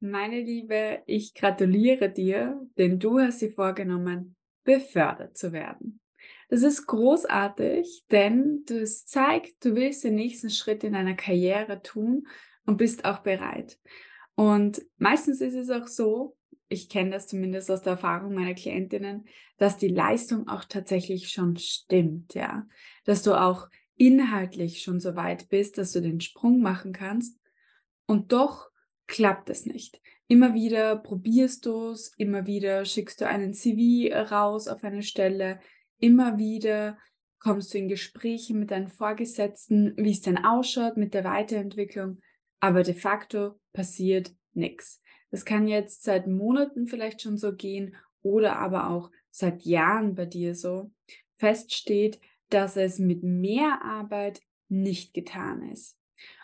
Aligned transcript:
Meine 0.00 0.40
Liebe, 0.40 1.02
ich 1.06 1.34
gratuliere 1.34 2.08
dir, 2.08 2.64
denn 2.78 3.00
du 3.00 3.18
hast 3.18 3.42
dir 3.42 3.52
vorgenommen, 3.52 4.36
befördert 4.62 5.36
zu 5.36 5.52
werden. 5.52 6.00
Das 6.48 6.62
ist 6.62 6.86
großartig, 6.86 8.04
denn 8.10 8.62
das 8.66 9.06
zeigt, 9.06 9.64
du 9.64 9.74
willst 9.74 10.04
den 10.04 10.14
nächsten 10.14 10.50
Schritt 10.50 10.84
in 10.84 10.92
deiner 10.92 11.14
Karriere 11.14 11.82
tun 11.82 12.28
und 12.64 12.76
bist 12.76 13.04
auch 13.04 13.18
bereit. 13.18 13.78
Und 14.36 14.82
meistens 14.98 15.40
ist 15.40 15.54
es 15.54 15.68
auch 15.68 15.88
so, 15.88 16.36
ich 16.68 16.88
kenne 16.88 17.10
das 17.10 17.26
zumindest 17.26 17.68
aus 17.70 17.82
der 17.82 17.94
Erfahrung 17.94 18.34
meiner 18.34 18.54
Klientinnen, 18.54 19.26
dass 19.56 19.78
die 19.78 19.88
Leistung 19.88 20.46
auch 20.46 20.64
tatsächlich 20.64 21.30
schon 21.30 21.56
stimmt, 21.56 22.34
ja. 22.34 22.68
Dass 23.04 23.22
du 23.24 23.34
auch 23.34 23.68
inhaltlich 23.96 24.82
schon 24.82 25.00
so 25.00 25.16
weit 25.16 25.48
bist, 25.48 25.76
dass 25.76 25.90
du 25.90 26.00
den 26.00 26.20
Sprung 26.20 26.60
machen 26.60 26.92
kannst. 26.92 27.40
Und 28.06 28.32
doch 28.32 28.70
klappt 29.08 29.50
es 29.50 29.66
nicht. 29.66 30.00
Immer 30.28 30.54
wieder 30.54 30.94
probierst 30.96 31.66
du 31.66 31.90
es, 31.90 32.12
immer 32.18 32.46
wieder 32.46 32.84
schickst 32.84 33.20
du 33.20 33.26
einen 33.26 33.54
CV 33.54 34.14
raus 34.14 34.68
auf 34.68 34.84
eine 34.84 35.02
Stelle, 35.02 35.58
immer 35.98 36.38
wieder 36.38 36.98
kommst 37.40 37.72
du 37.72 37.78
in 37.78 37.88
Gespräche 37.88 38.54
mit 38.54 38.70
deinen 38.70 38.88
Vorgesetzten, 38.88 39.94
wie 39.96 40.10
es 40.10 40.20
denn 40.20 40.38
ausschaut 40.38 40.96
mit 40.96 41.14
der 41.14 41.24
Weiterentwicklung, 41.24 42.20
aber 42.60 42.82
de 42.82 42.94
facto 42.94 43.58
passiert 43.72 44.32
nichts. 44.52 45.02
Das 45.30 45.44
kann 45.44 45.68
jetzt 45.68 46.02
seit 46.02 46.26
Monaten 46.26 46.86
vielleicht 46.86 47.22
schon 47.22 47.38
so 47.38 47.54
gehen 47.54 47.96
oder 48.22 48.56
aber 48.56 48.90
auch 48.90 49.10
seit 49.30 49.62
Jahren 49.62 50.14
bei 50.14 50.26
dir 50.26 50.54
so. 50.54 50.90
Fest 51.36 51.72
steht, 51.72 52.20
dass 52.50 52.76
es 52.76 52.98
mit 52.98 53.22
mehr 53.22 53.82
Arbeit 53.82 54.40
nicht 54.68 55.14
getan 55.14 55.70
ist. 55.70 55.97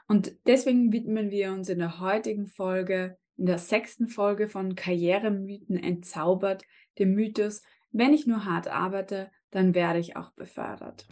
Und 0.07 0.33
deswegen 0.47 0.93
widmen 0.93 1.31
wir 1.31 1.53
uns 1.53 1.71
in 1.71 1.79
der 1.79 1.99
heutigen 1.99 2.47
Folge, 2.47 3.17
in 3.39 3.47
der 3.47 3.59
sechsten 3.59 4.07
Folge 4.07 4.49
von 4.49 4.75
Karrieremythen 4.75 5.83
entzaubert, 5.83 6.65
dem 6.99 7.15
Mythos, 7.15 7.63
wenn 7.91 8.13
ich 8.13 8.27
nur 8.27 8.45
hart 8.45 8.69
arbeite, 8.69 9.31
dann 9.51 9.75
werde 9.75 10.01
ich 10.01 10.17
auch 10.17 10.31
befördert. 10.33 11.09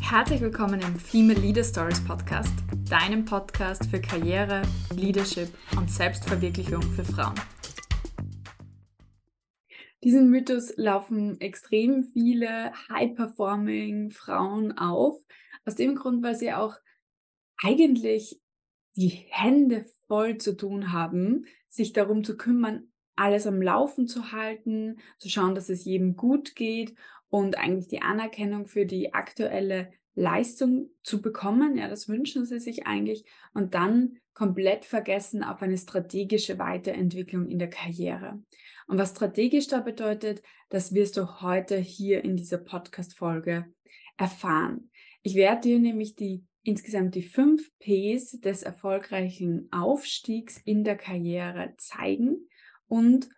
Herzlich 0.00 0.40
willkommen 0.40 0.80
im 0.80 0.96
Female 0.96 1.38
Leader 1.38 1.64
Stories 1.64 2.02
Podcast, 2.02 2.54
deinem 2.88 3.26
Podcast 3.26 3.84
für 3.90 4.00
Karriere, 4.00 4.62
Leadership 4.96 5.48
und 5.76 5.90
Selbstverwirklichung 5.90 6.80
für 6.80 7.04
Frauen. 7.04 7.34
Diesen 10.02 10.30
Mythos 10.30 10.72
laufen 10.76 11.38
extrem 11.42 12.04
viele 12.04 12.72
high-performing 12.88 14.12
Frauen 14.12 14.78
auf, 14.78 15.18
aus 15.68 15.76
dem 15.76 15.94
Grund, 15.94 16.22
weil 16.22 16.34
sie 16.34 16.52
auch 16.52 16.74
eigentlich 17.62 18.40
die 18.96 19.26
Hände 19.30 19.84
voll 20.08 20.38
zu 20.38 20.56
tun 20.56 20.92
haben, 20.92 21.44
sich 21.68 21.92
darum 21.92 22.24
zu 22.24 22.36
kümmern, 22.36 22.90
alles 23.14 23.46
am 23.46 23.60
Laufen 23.60 24.08
zu 24.08 24.32
halten, 24.32 24.98
zu 25.18 25.28
schauen, 25.28 25.54
dass 25.54 25.68
es 25.68 25.84
jedem 25.84 26.16
gut 26.16 26.56
geht 26.56 26.94
und 27.28 27.58
eigentlich 27.58 27.88
die 27.88 28.02
Anerkennung 28.02 28.66
für 28.66 28.86
die 28.86 29.12
aktuelle 29.12 29.92
Leistung 30.14 30.90
zu 31.02 31.20
bekommen. 31.20 31.76
Ja, 31.76 31.88
das 31.88 32.08
wünschen 32.08 32.46
sie 32.46 32.58
sich 32.58 32.86
eigentlich 32.86 33.24
und 33.54 33.74
dann 33.74 34.18
komplett 34.34 34.84
vergessen 34.84 35.42
auf 35.42 35.62
eine 35.62 35.76
strategische 35.76 36.58
Weiterentwicklung 36.58 37.48
in 37.48 37.58
der 37.58 37.70
Karriere. 37.70 38.40
Und 38.86 38.98
was 38.98 39.10
strategisch 39.10 39.66
da 39.66 39.80
bedeutet, 39.80 40.42
das 40.70 40.94
wirst 40.94 41.16
du 41.16 41.40
heute 41.40 41.76
hier 41.76 42.24
in 42.24 42.36
dieser 42.36 42.58
Podcast-Folge 42.58 43.66
erfahren. 44.16 44.90
Ich 45.28 45.34
werde 45.34 45.60
dir 45.60 45.78
nämlich 45.78 46.16
die 46.16 46.42
insgesamt 46.62 47.14
die 47.14 47.20
fünf 47.20 47.70
Ps 47.80 48.40
des 48.40 48.62
erfolgreichen 48.62 49.68
Aufstiegs 49.70 50.56
in 50.64 50.84
der 50.84 50.96
Karriere 50.96 51.74
zeigen 51.76 52.48
und 52.86 53.28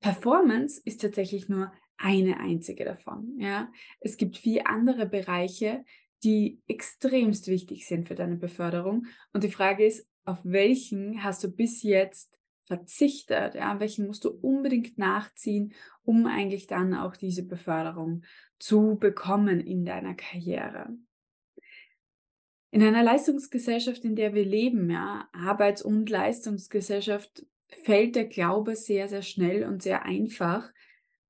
Performance 0.00 0.82
ist 0.84 1.02
tatsächlich 1.02 1.48
nur 1.48 1.72
eine 1.98 2.40
einzige 2.40 2.84
davon. 2.84 3.38
Ja, 3.38 3.70
es 4.00 4.16
gibt 4.16 4.38
vier 4.38 4.66
andere 4.66 5.06
Bereiche, 5.06 5.84
die 6.24 6.62
extremst 6.66 7.46
wichtig 7.46 7.86
sind 7.86 8.08
für 8.08 8.16
deine 8.16 8.36
Beförderung. 8.36 9.06
Und 9.32 9.44
die 9.44 9.52
Frage 9.52 9.86
ist, 9.86 10.08
auf 10.24 10.40
welchen 10.42 11.22
hast 11.22 11.44
du 11.44 11.48
bis 11.48 11.84
jetzt 11.84 12.36
verzichtet? 12.64 13.54
Ja, 13.54 13.78
welchen 13.78 14.08
musst 14.08 14.24
du 14.24 14.30
unbedingt 14.30 14.98
nachziehen, 14.98 15.74
um 16.02 16.26
eigentlich 16.26 16.66
dann 16.66 16.92
auch 16.92 17.14
diese 17.14 17.46
Beförderung 17.46 18.24
zu 18.58 18.96
bekommen 18.98 19.60
in 19.60 19.84
deiner 19.84 20.14
Karriere? 20.14 20.88
In 22.70 22.82
einer 22.82 23.02
Leistungsgesellschaft, 23.02 24.04
in 24.04 24.14
der 24.14 24.32
wir 24.34 24.44
leben, 24.44 24.90
ja, 24.90 25.28
Arbeits- 25.32 25.82
und 25.82 26.08
Leistungsgesellschaft, 26.08 27.44
fällt 27.82 28.16
der 28.16 28.26
Glaube 28.26 28.76
sehr, 28.76 29.08
sehr 29.08 29.22
schnell 29.22 29.64
und 29.64 29.82
sehr 29.82 30.04
einfach, 30.04 30.70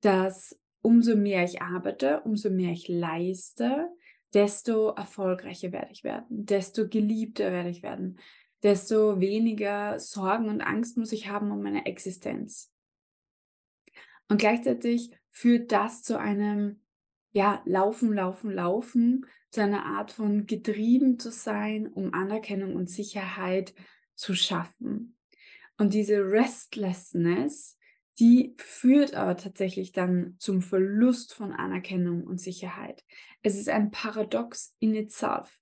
dass 0.01 0.59
umso 0.83 1.17
mehr 1.17 1.45
ich 1.45 1.63
arbeite, 1.63 2.21
umso 2.23 2.51
mehr 2.51 2.73
ich 2.73 2.89
leiste, 2.89 3.89
desto 4.33 4.91
erfolgreicher 4.91 5.73
werde 5.73 5.93
ich 5.93 6.05
werden, 6.05 6.27
desto 6.47 6.89
geliebter 6.89 7.51
werde 7.51 7.71
ich 7.71 7.83
werden, 7.83 8.19
desto 8.63 9.21
weniger 9.21 9.99
Sorgen 9.99 10.49
und 10.49 10.61
Angst 10.61 10.97
muss 10.97 11.13
ich 11.13 11.29
haben 11.29 11.51
um 11.51 11.63
meine 11.63 11.87
Existenz. 11.87 12.73
Und 14.29 14.39
gleichzeitig 14.39 15.11
führt 15.31 15.73
das 15.73 16.03
zu 16.03 16.19
einem 16.19 16.81
ja, 17.33 17.63
laufen, 17.65 18.13
laufen, 18.13 18.53
laufen, 18.53 19.27
zu 19.51 19.63
einer 19.63 19.85
Art 19.85 20.13
von 20.13 20.47
getrieben 20.47 21.19
zu 21.19 21.31
sein, 21.31 21.87
um 21.89 22.15
Anerkennung 22.15 22.77
und 22.77 22.89
Sicherheit 22.89 23.75
zu 24.15 24.35
schaffen. 24.35 25.17
Und 25.77 25.95
diese 25.95 26.19
Restlessness, 26.19 27.79
die 28.19 28.55
führt 28.59 29.15
aber 29.15 29.37
tatsächlich 29.37 29.93
dann 29.93 30.37
zum 30.39 30.61
Verlust 30.61 31.33
von 31.33 31.53
Anerkennung 31.53 32.25
und 32.25 32.39
Sicherheit. 32.39 33.03
Es 33.43 33.57
ist 33.57 33.69
ein 33.69 33.91
Paradox 33.91 34.77
in 34.79 34.95
itself. 34.95 35.59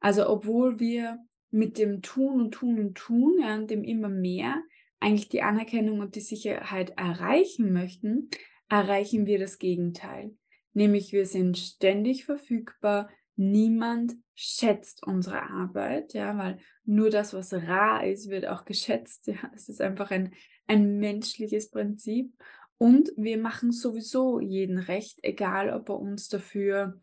Also 0.00 0.28
obwohl 0.28 0.80
wir 0.80 1.18
mit 1.50 1.78
dem 1.78 2.02
Tun 2.02 2.40
und 2.40 2.52
Tun 2.52 2.80
und 2.80 2.96
Tun, 2.96 3.38
ja, 3.40 3.54
und 3.54 3.70
dem 3.70 3.84
immer 3.84 4.08
mehr, 4.08 4.62
eigentlich 4.98 5.28
die 5.28 5.42
Anerkennung 5.42 6.00
und 6.00 6.14
die 6.14 6.20
Sicherheit 6.20 6.90
erreichen 6.96 7.72
möchten, 7.72 8.28
erreichen 8.68 9.26
wir 9.26 9.38
das 9.38 9.58
Gegenteil. 9.58 10.36
Nämlich 10.72 11.12
wir 11.12 11.26
sind 11.26 11.58
ständig 11.58 12.24
verfügbar, 12.24 13.10
niemand 13.36 14.14
schätzt 14.34 15.06
unsere 15.06 15.42
Arbeit, 15.42 16.12
ja, 16.12 16.36
weil 16.36 16.58
nur 16.84 17.10
das, 17.10 17.34
was 17.34 17.52
rar 17.52 18.06
ist, 18.06 18.28
wird 18.30 18.46
auch 18.46 18.64
geschätzt. 18.64 19.26
Ja, 19.28 19.50
es 19.54 19.68
ist 19.68 19.80
einfach 19.80 20.10
ein, 20.10 20.34
ein 20.66 20.98
menschliches 20.98 21.70
Prinzip. 21.70 22.32
Und 22.78 23.12
wir 23.16 23.38
machen 23.38 23.72
sowieso 23.72 24.40
jeden 24.40 24.78
recht, 24.78 25.18
egal 25.22 25.70
ob 25.70 25.90
er 25.90 25.98
uns 25.98 26.28
dafür 26.28 27.00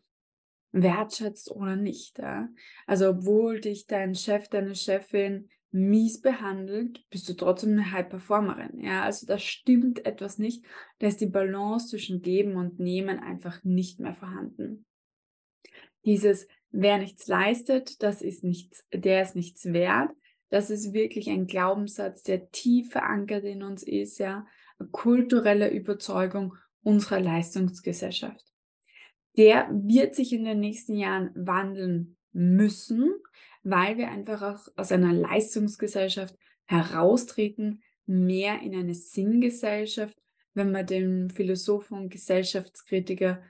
wertschätzt 0.72 1.50
oder 1.50 1.76
nicht. 1.76 2.18
Ja? 2.18 2.48
Also 2.86 3.10
obwohl 3.10 3.60
dich 3.60 3.86
dein 3.86 4.14
Chef, 4.14 4.48
deine 4.48 4.74
Chefin 4.74 5.48
mies 5.70 6.20
behandelt, 6.20 7.04
bist 7.10 7.28
du 7.28 7.34
trotzdem 7.34 7.72
eine 7.72 7.92
High-Performerin. 7.92 8.80
Ja, 8.80 9.02
also 9.02 9.26
da 9.26 9.38
stimmt 9.38 10.06
etwas 10.06 10.38
nicht. 10.38 10.64
Da 10.98 11.08
ist 11.08 11.20
die 11.20 11.26
Balance 11.26 11.88
zwischen 11.88 12.22
Geben 12.22 12.56
und 12.56 12.78
Nehmen 12.78 13.18
einfach 13.18 13.62
nicht 13.64 14.00
mehr 14.00 14.14
vorhanden. 14.14 14.86
Dieses, 16.04 16.48
wer 16.70 16.98
nichts 16.98 17.26
leistet, 17.26 18.02
das 18.02 18.22
ist 18.22 18.44
nichts, 18.44 18.86
der 18.92 19.22
ist 19.22 19.36
nichts 19.36 19.72
wert. 19.72 20.10
Das 20.50 20.70
ist 20.70 20.94
wirklich 20.94 21.28
ein 21.28 21.46
Glaubenssatz, 21.46 22.22
der 22.22 22.50
tief 22.50 22.92
verankert 22.92 23.44
in 23.44 23.62
uns 23.62 23.82
ist, 23.82 24.18
ja, 24.18 24.46
kulturelle 24.92 25.70
Überzeugung 25.70 26.54
unserer 26.82 27.20
Leistungsgesellschaft. 27.20 28.44
Der 29.36 29.68
wird 29.70 30.14
sich 30.14 30.32
in 30.32 30.44
den 30.44 30.60
nächsten 30.60 30.96
Jahren 30.96 31.30
wandeln 31.34 32.16
müssen, 32.32 33.14
weil 33.70 33.98
wir 33.98 34.08
einfach 34.08 34.42
auch 34.42 34.68
aus 34.76 34.92
einer 34.92 35.12
Leistungsgesellschaft 35.12 36.34
heraustreten, 36.66 37.82
mehr 38.06 38.62
in 38.62 38.74
eine 38.74 38.94
Sinngesellschaft, 38.94 40.16
wenn 40.54 40.72
man 40.72 40.86
dem 40.86 41.30
Philosophen 41.30 41.98
und 41.98 42.10
Gesellschaftskritiker 42.10 43.42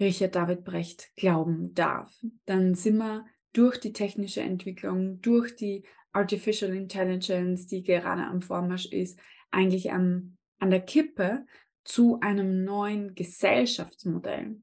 Richard 0.00 0.34
David 0.34 0.64
Brecht 0.64 1.14
glauben 1.16 1.74
darf. 1.74 2.18
Dann 2.46 2.74
sind 2.74 2.96
wir 2.96 3.26
durch 3.52 3.78
die 3.78 3.92
technische 3.92 4.40
Entwicklung, 4.40 5.20
durch 5.20 5.54
die 5.56 5.84
Artificial 6.12 6.74
Intelligence, 6.74 7.66
die 7.66 7.82
gerade 7.82 8.22
am 8.22 8.40
Vormarsch 8.40 8.86
ist, 8.86 9.18
eigentlich 9.50 9.92
an, 9.92 10.38
an 10.58 10.70
der 10.70 10.80
Kippe 10.80 11.44
zu 11.84 12.18
einem 12.20 12.64
neuen 12.64 13.14
Gesellschaftsmodell, 13.14 14.60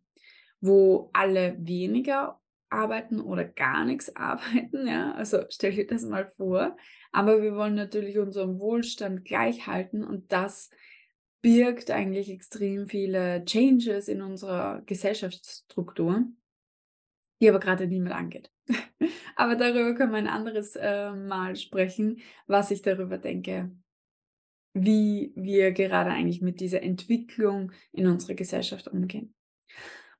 wo 0.60 1.10
alle 1.14 1.56
weniger 1.60 2.42
arbeiten 2.70 3.20
oder 3.20 3.46
gar 3.46 3.86
nichts 3.86 4.16
arbeiten. 4.16 4.88
Ja? 4.88 5.14
Also 5.14 5.44
stell 5.50 5.74
dir 5.74 5.88
das 5.88 6.04
mal 6.04 6.32
vor. 6.38 6.76
Aber 7.12 7.42
wir 7.42 7.56
wollen 7.56 7.76
natürlich 7.76 8.18
unseren 8.18 8.60
Wohlstand 8.60 9.26
gleich 9.26 9.68
halten 9.68 10.04
und 10.04 10.32
das 10.32 10.70
birgt 11.42 11.92
eigentlich 11.92 12.30
extrem 12.30 12.88
viele 12.88 13.46
Changes 13.46 14.08
in 14.08 14.22
unserer 14.22 14.82
Gesellschaftsstruktur. 14.86 16.26
die 17.40 17.50
aber 17.50 17.60
gerade 17.60 17.88
niemand 17.88 18.16
angeht. 18.16 18.52
aber 19.36 19.56
darüber 19.56 19.94
können 19.94 20.12
wir 20.12 20.18
ein 20.18 20.28
anderes 20.28 20.76
äh, 20.76 21.12
Mal 21.12 21.56
sprechen, 21.56 22.20
was 22.48 22.72
ich 22.72 22.82
darüber 22.82 23.20
denke, 23.20 23.72
wie 24.74 25.34
wir 25.36 25.72
gerade 25.72 26.10
eigentlich 26.10 26.42
mit 26.42 26.60
dieser 26.60 26.82
Entwicklung 26.82 27.72
in 27.92 28.08
unserer 28.08 28.34
Gesellschaft 28.34 28.88
umgehen. 28.88 29.36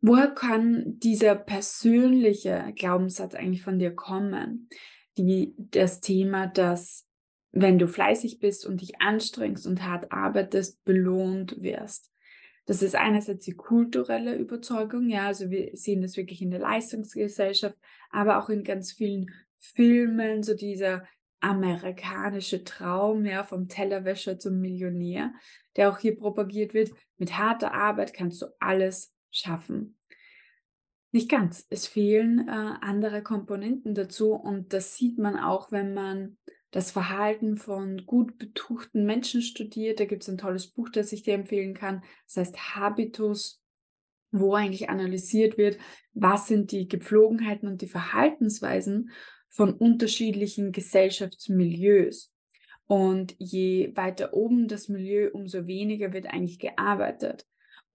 Woher 0.02 0.28
kann 0.28 1.00
dieser 1.00 1.36
persönliche 1.36 2.72
Glaubenssatz 2.76 3.34
eigentlich 3.36 3.64
von 3.64 3.80
dir 3.80 3.96
kommen? 3.96 4.70
Die, 5.18 5.56
das 5.58 6.00
Thema, 6.00 6.48
dass 6.48 7.08
wenn 7.52 7.80
du 7.80 7.88
fleißig 7.88 8.40
bist 8.40 8.66
und 8.66 8.82
dich 8.82 9.02
anstrengst 9.02 9.66
und 9.66 9.84
hart 9.84 10.12
arbeitest, 10.12 10.84
belohnt 10.84 11.62
wirst. 11.62 12.12
Das 12.66 12.84
ist 12.84 12.96
einerseits 12.96 13.46
die 13.46 13.56
kulturelle 13.56 14.36
Überzeugung, 14.36 15.10
ja, 15.10 15.28
also 15.28 15.50
wir 15.50 15.72
sehen 15.74 16.02
das 16.02 16.18
wirklich 16.18 16.42
in 16.42 16.52
der 16.52 16.60
Leistungsgesellschaft, 16.60 17.78
aber 18.12 18.40
auch 18.40 18.50
in 18.50 18.64
ganz 18.64 18.92
vielen 18.92 19.32
Filmen, 19.58 20.44
so 20.44 20.54
dieser 20.54 21.08
amerikanische 21.40 22.64
Traum, 22.64 23.26
ja, 23.26 23.44
vom 23.44 23.70
Tellerwäscher 23.70 24.38
zum 24.38 24.60
Millionär, 24.60 25.34
der 25.78 25.90
auch 25.90 26.00
hier 26.00 26.18
propagiert 26.18 26.74
wird. 26.74 26.92
Mit 27.18 27.38
harter 27.38 27.74
Arbeit 27.74 28.14
kannst 28.14 28.42
du 28.42 28.48
alles 28.60 29.16
schaffen. 29.32 29.98
Nicht 31.12 31.30
ganz. 31.30 31.66
Es 31.70 31.88
fehlen 31.88 32.48
äh, 32.48 32.52
andere 32.52 33.24
Komponenten 33.24 33.96
dazu 33.96 34.34
und 34.34 34.74
das 34.74 34.96
sieht 34.96 35.18
man 35.18 35.38
auch, 35.38 35.72
wenn 35.72 35.94
man 35.94 36.38
das 36.72 36.92
Verhalten 36.92 37.58
von 37.58 38.06
gut 38.06 38.38
betuchten 38.38 39.06
Menschen 39.06 39.42
studiert. 39.42 40.00
Da 40.00 40.06
gibt 40.06 40.24
es 40.24 40.30
ein 40.30 40.38
tolles 40.38 40.68
Buch, 40.68 40.90
das 40.90 41.14
ich 41.14 41.24
dir 41.24 41.34
empfehlen 41.34 41.74
kann. 41.74 42.04
Das 42.26 42.38
heißt 42.38 42.76
Habitus, 42.76 43.64
wo 44.32 44.54
eigentlich 44.54 44.90
analysiert 44.90 45.58
wird, 45.58 45.78
was 46.14 46.48
sind 46.48 46.72
die 46.72 46.88
Gepflogenheiten 46.88 47.68
und 47.68 47.82
die 47.82 47.88
Verhaltensweisen 47.88 49.12
von 49.50 49.74
unterschiedlichen 49.74 50.72
Gesellschaftsmilieus. 50.72 52.34
Und 52.86 53.36
je 53.38 53.92
weiter 53.96 54.34
oben 54.34 54.68
das 54.68 54.88
Milieu, 54.88 55.30
umso 55.34 55.68
weniger 55.68 56.14
wird 56.14 56.28
eigentlich 56.28 56.60
gearbeitet. 56.60 57.46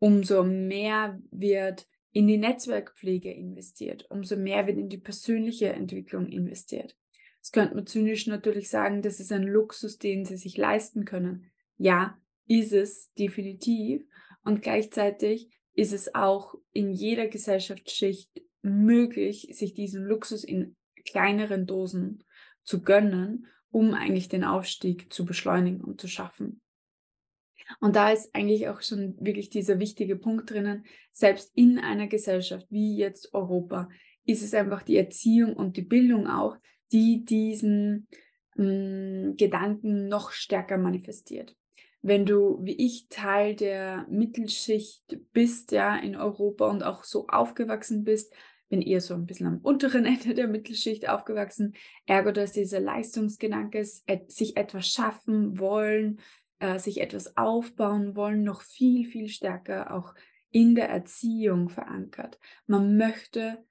Umso 0.02 0.42
mehr 0.42 1.22
wird 1.30 1.86
in 2.10 2.26
die 2.26 2.36
Netzwerkpflege 2.36 3.32
investiert, 3.32 4.04
umso 4.10 4.34
mehr 4.34 4.66
wird 4.66 4.76
in 4.76 4.88
die 4.88 4.98
persönliche 4.98 5.68
Entwicklung 5.68 6.26
investiert. 6.26 6.96
Das 7.38 7.52
könnte 7.52 7.76
man 7.76 7.86
zynisch 7.86 8.26
natürlich 8.26 8.68
sagen, 8.68 9.02
das 9.02 9.20
ist 9.20 9.30
ein 9.30 9.44
Luxus, 9.44 9.98
den 9.98 10.24
sie 10.24 10.36
sich 10.36 10.56
leisten 10.56 11.04
können. 11.04 11.52
Ja, 11.76 12.18
ist 12.48 12.72
es 12.72 13.12
definitiv. 13.14 14.04
Und 14.42 14.60
gleichzeitig 14.60 15.48
ist 15.72 15.92
es 15.92 16.16
auch 16.16 16.56
in 16.72 16.90
jeder 16.90 17.28
Gesellschaftsschicht 17.28 18.42
möglich, 18.60 19.50
sich 19.52 19.72
diesen 19.72 20.02
Luxus 20.04 20.42
in 20.42 20.74
kleineren 21.04 21.64
Dosen 21.64 22.24
zu 22.64 22.82
gönnen, 22.82 23.46
um 23.70 23.94
eigentlich 23.94 24.28
den 24.28 24.42
Aufstieg 24.42 25.12
zu 25.12 25.24
beschleunigen 25.24 25.80
und 25.80 26.00
zu 26.00 26.08
schaffen. 26.08 26.60
Und 27.80 27.96
da 27.96 28.10
ist 28.10 28.34
eigentlich 28.34 28.68
auch 28.68 28.80
schon 28.82 29.16
wirklich 29.20 29.50
dieser 29.50 29.78
wichtige 29.78 30.16
Punkt 30.16 30.50
drinnen, 30.50 30.84
selbst 31.12 31.52
in 31.54 31.78
einer 31.78 32.06
Gesellschaft 32.06 32.66
wie 32.70 32.96
jetzt 32.96 33.34
Europa, 33.34 33.88
ist 34.24 34.42
es 34.42 34.54
einfach 34.54 34.82
die 34.82 34.96
Erziehung 34.96 35.54
und 35.54 35.76
die 35.76 35.82
Bildung 35.82 36.26
auch, 36.28 36.56
die 36.92 37.24
diesen 37.24 38.06
mh, 38.56 38.64
hm, 38.64 39.36
Gedanken 39.36 40.08
noch 40.08 40.30
stärker 40.30 40.78
manifestiert. 40.78 41.56
Wenn 42.02 42.26
du, 42.26 42.58
wie 42.62 42.74
ich, 42.84 43.06
Teil 43.08 43.54
der 43.54 44.06
Mittelschicht 44.10 45.04
bist, 45.32 45.70
ja, 45.70 45.96
in 45.96 46.16
Europa 46.16 46.68
und 46.68 46.82
auch 46.82 47.04
so 47.04 47.28
aufgewachsen 47.28 48.02
bist, 48.02 48.34
bin 48.68 48.82
eher 48.82 49.00
so 49.00 49.14
ein 49.14 49.26
bisschen 49.26 49.46
am 49.46 49.58
unteren 49.58 50.04
Ende 50.06 50.34
der 50.34 50.48
Mittelschicht 50.48 51.08
aufgewachsen, 51.08 51.74
ergo, 52.06 52.32
dass 52.32 52.52
dieser 52.52 52.80
Leistungsgedanke, 52.80 53.84
sich 53.84 54.56
etwas 54.56 54.88
schaffen 54.88 55.58
wollen, 55.58 56.20
äh, 56.62 56.78
sich 56.78 57.00
etwas 57.00 57.36
aufbauen 57.36 58.14
wollen, 58.14 58.44
noch 58.44 58.62
viel, 58.62 59.04
viel 59.04 59.28
stärker 59.28 59.92
auch 59.92 60.14
in 60.50 60.76
der 60.76 60.88
Erziehung 60.88 61.68
verankert. 61.68 62.38
Man 62.66 62.96
möchte 62.96 63.64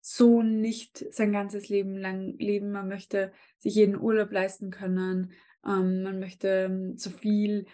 so 0.00 0.42
nicht 0.42 1.04
sein 1.12 1.32
ganzes 1.32 1.68
Leben 1.68 1.96
lang 1.96 2.38
leben. 2.38 2.70
Man 2.70 2.86
möchte 2.86 3.32
sich 3.58 3.74
jeden 3.74 4.00
Urlaub 4.00 4.30
leisten 4.30 4.70
können. 4.70 5.32
Ähm, 5.66 6.04
man 6.04 6.20
möchte 6.20 6.48
ähm, 6.48 6.96
so 6.96 7.10
viel, 7.10 7.66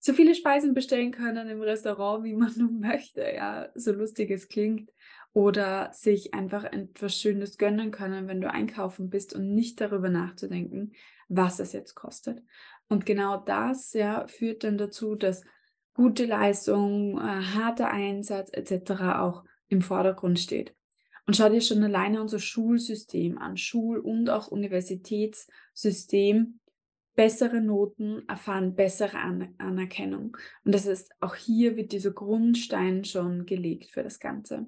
so 0.00 0.12
viele 0.12 0.34
Speisen 0.34 0.74
bestellen 0.74 1.12
können 1.12 1.48
im 1.48 1.62
Restaurant, 1.62 2.24
wie 2.24 2.34
man 2.34 2.52
nur 2.58 2.72
möchte. 2.72 3.22
Ja, 3.22 3.68
so 3.76 3.92
lustig 3.92 4.32
es 4.32 4.48
klingt. 4.48 4.90
Oder 5.32 5.92
sich 5.92 6.34
einfach 6.34 6.64
etwas 6.64 7.14
Schönes 7.14 7.56
gönnen 7.56 7.92
können, 7.92 8.26
wenn 8.26 8.40
du 8.40 8.50
einkaufen 8.50 9.08
bist 9.08 9.36
und 9.36 9.54
nicht 9.54 9.80
darüber 9.80 10.08
nachzudenken, 10.08 10.94
was 11.30 11.60
es 11.60 11.72
jetzt 11.72 11.94
kostet. 11.94 12.42
Und 12.88 13.06
genau 13.06 13.38
das 13.38 13.92
ja, 13.92 14.26
führt 14.26 14.64
dann 14.64 14.76
dazu, 14.76 15.14
dass 15.14 15.42
gute 15.94 16.26
Leistung, 16.26 17.18
äh, 17.18 17.20
harter 17.20 17.90
Einsatz 17.90 18.50
etc. 18.52 18.90
auch 19.18 19.44
im 19.68 19.80
Vordergrund 19.80 20.40
steht. 20.40 20.74
Und 21.26 21.36
schau 21.36 21.48
dir 21.48 21.60
schon 21.60 21.84
alleine 21.84 22.20
unser 22.20 22.40
Schulsystem 22.40 23.38
an, 23.38 23.56
Schul- 23.56 24.00
und 24.00 24.28
auch 24.28 24.48
Universitätssystem. 24.48 26.58
Bessere 27.14 27.60
Noten 27.60 28.28
erfahren 28.28 28.74
bessere 28.74 29.18
An 29.18 29.54
Anerkennung. 29.58 30.36
Und 30.64 30.74
das 30.74 30.86
ist 30.86 31.12
auch 31.20 31.36
hier 31.36 31.76
wird 31.76 31.92
dieser 31.92 32.12
Grundstein 32.12 33.04
schon 33.04 33.46
gelegt 33.46 33.92
für 33.92 34.02
das 34.02 34.18
Ganze. 34.18 34.66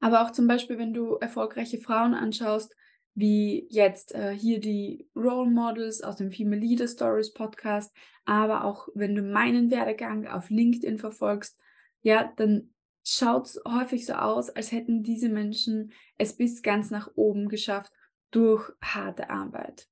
Aber 0.00 0.22
auch 0.22 0.32
zum 0.32 0.48
Beispiel, 0.48 0.78
wenn 0.78 0.92
du 0.92 1.14
erfolgreiche 1.14 1.78
Frauen 1.78 2.12
anschaust, 2.12 2.74
wie 3.14 3.66
jetzt 3.70 4.14
äh, 4.14 4.34
hier 4.34 4.60
die 4.60 5.08
Role 5.14 5.50
Models 5.50 6.02
aus 6.02 6.16
dem 6.16 6.30
Female 6.30 6.60
Leader 6.60 6.88
Stories 6.88 7.32
Podcast, 7.32 7.94
aber 8.24 8.64
auch 8.64 8.88
wenn 8.94 9.14
du 9.14 9.22
meinen 9.22 9.70
Werdegang 9.70 10.26
auf 10.26 10.50
LinkedIn 10.50 10.98
verfolgst, 10.98 11.58
ja, 12.00 12.32
dann 12.36 12.72
schaut 13.04 13.46
es 13.46 13.60
häufig 13.66 14.06
so 14.06 14.14
aus, 14.14 14.50
als 14.50 14.72
hätten 14.72 15.02
diese 15.02 15.28
Menschen 15.28 15.92
es 16.18 16.36
bis 16.36 16.62
ganz 16.62 16.90
nach 16.90 17.10
oben 17.14 17.48
geschafft 17.48 17.92
durch 18.30 18.70
harte 18.82 19.30
Arbeit. 19.30 19.88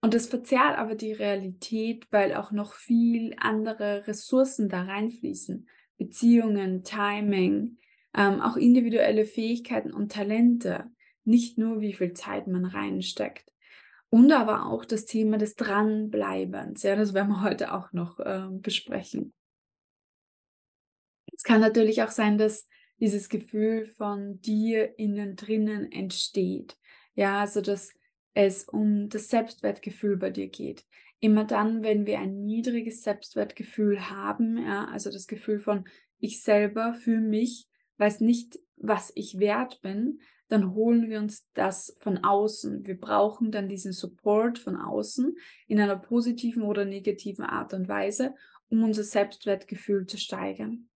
Und 0.00 0.14
das 0.14 0.28
verzerrt 0.28 0.78
aber 0.78 0.94
die 0.94 1.12
Realität, 1.12 2.06
weil 2.10 2.34
auch 2.34 2.52
noch 2.52 2.74
viel 2.74 3.34
andere 3.38 4.06
Ressourcen 4.06 4.68
da 4.68 4.82
reinfließen. 4.82 5.68
Beziehungen, 5.96 6.84
Timing, 6.84 7.78
ähm, 8.16 8.40
auch 8.40 8.56
individuelle 8.56 9.24
Fähigkeiten 9.24 9.92
und 9.92 10.12
Talente. 10.12 10.90
Nicht 11.28 11.58
nur, 11.58 11.82
wie 11.82 11.92
viel 11.92 12.14
Zeit 12.14 12.46
man 12.46 12.64
reinsteckt. 12.64 13.52
Und 14.08 14.32
aber 14.32 14.64
auch 14.64 14.86
das 14.86 15.04
Thema 15.04 15.36
des 15.36 15.56
Dranbleibens. 15.56 16.82
Ja, 16.82 16.96
das 16.96 17.12
werden 17.12 17.28
wir 17.28 17.42
heute 17.42 17.74
auch 17.74 17.92
noch 17.92 18.18
äh, 18.18 18.46
besprechen. 18.50 19.34
Es 21.34 21.42
kann 21.42 21.60
natürlich 21.60 22.02
auch 22.02 22.10
sein, 22.10 22.38
dass 22.38 22.66
dieses 22.98 23.28
Gefühl 23.28 23.88
von 23.98 24.40
dir 24.40 24.98
innen 24.98 25.36
drinnen 25.36 25.92
entsteht. 25.92 26.78
Ja, 27.14 27.40
also 27.40 27.60
dass 27.60 27.92
es 28.32 28.64
um 28.64 29.10
das 29.10 29.28
Selbstwertgefühl 29.28 30.16
bei 30.16 30.30
dir 30.30 30.48
geht. 30.48 30.86
Immer 31.20 31.44
dann, 31.44 31.82
wenn 31.82 32.06
wir 32.06 32.20
ein 32.20 32.46
niedriges 32.46 33.02
Selbstwertgefühl 33.02 34.08
haben, 34.08 34.56
ja, 34.56 34.86
also 34.86 35.10
das 35.10 35.26
Gefühl 35.26 35.60
von 35.60 35.86
ich 36.20 36.42
selber 36.42 36.94
für 36.94 37.20
mich 37.20 37.68
weiß 37.98 38.20
nicht, 38.20 38.58
was 38.76 39.12
ich 39.14 39.38
wert 39.38 39.82
bin, 39.82 40.20
dann 40.48 40.74
holen 40.74 41.08
wir 41.08 41.18
uns 41.18 41.48
das 41.54 41.96
von 42.00 42.18
außen. 42.18 42.86
Wir 42.86 42.98
brauchen 42.98 43.50
dann 43.50 43.68
diesen 43.68 43.92
Support 43.92 44.58
von 44.58 44.76
außen 44.76 45.36
in 45.66 45.80
einer 45.80 45.96
positiven 45.96 46.62
oder 46.62 46.84
negativen 46.84 47.44
Art 47.44 47.74
und 47.74 47.88
Weise, 47.88 48.34
um 48.70 48.82
unser 48.82 49.04
Selbstwertgefühl 49.04 50.06
zu 50.06 50.18
steigern 50.18 50.88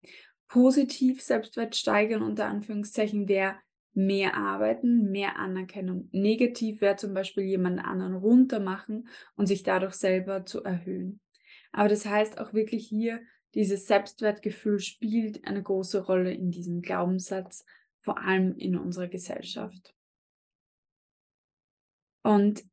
positiv 0.53 1.19
Selbstwert 1.19 1.75
steigern, 1.75 2.21
unter 2.21 2.45
Anführungszeichen, 2.45 3.27
wäre 3.27 3.55
mehr 3.95 4.37
arbeiten, 4.37 5.09
mehr 5.09 5.39
Anerkennung. 5.39 6.09
Negativ 6.11 6.79
wäre 6.79 6.95
zum 6.95 7.15
Beispiel 7.15 7.43
jemand 7.43 7.83
anderen 7.83 8.13
runtermachen 8.13 9.07
und 9.35 9.47
sich 9.47 9.63
dadurch 9.63 9.95
selber 9.95 10.45
zu 10.45 10.63
erhöhen. 10.63 11.19
Aber 11.71 11.89
das 11.89 12.05
heißt 12.05 12.39
auch 12.39 12.53
wirklich 12.53 12.85
hier, 12.87 13.21
dieses 13.55 13.87
Selbstwertgefühl 13.87 14.79
spielt 14.79 15.43
eine 15.47 15.63
große 15.63 16.05
Rolle 16.05 16.31
in 16.31 16.51
diesem 16.51 16.83
Glaubenssatz, 16.83 17.65
vor 18.03 18.19
allem 18.19 18.55
in 18.57 18.77
unserer 18.77 19.07
Gesellschaft. 19.07 19.95
Und 22.21 22.63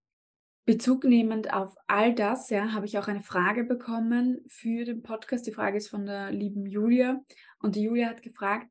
Bezug 0.66 1.04
nehmend 1.04 1.52
auf 1.52 1.74
all 1.88 2.14
das, 2.14 2.50
ja, 2.50 2.72
habe 2.72 2.86
ich 2.86 2.98
auch 2.98 3.08
eine 3.08 3.22
Frage 3.22 3.64
bekommen 3.64 4.40
für 4.46 4.84
den 4.84 5.02
Podcast. 5.02 5.46
Die 5.46 5.52
Frage 5.52 5.78
ist 5.78 5.88
von 5.88 6.06
der 6.06 6.30
lieben 6.30 6.66
Julia. 6.66 7.24
Und 7.58 7.74
die 7.74 7.82
Julia 7.82 8.08
hat 8.08 8.22
gefragt, 8.22 8.68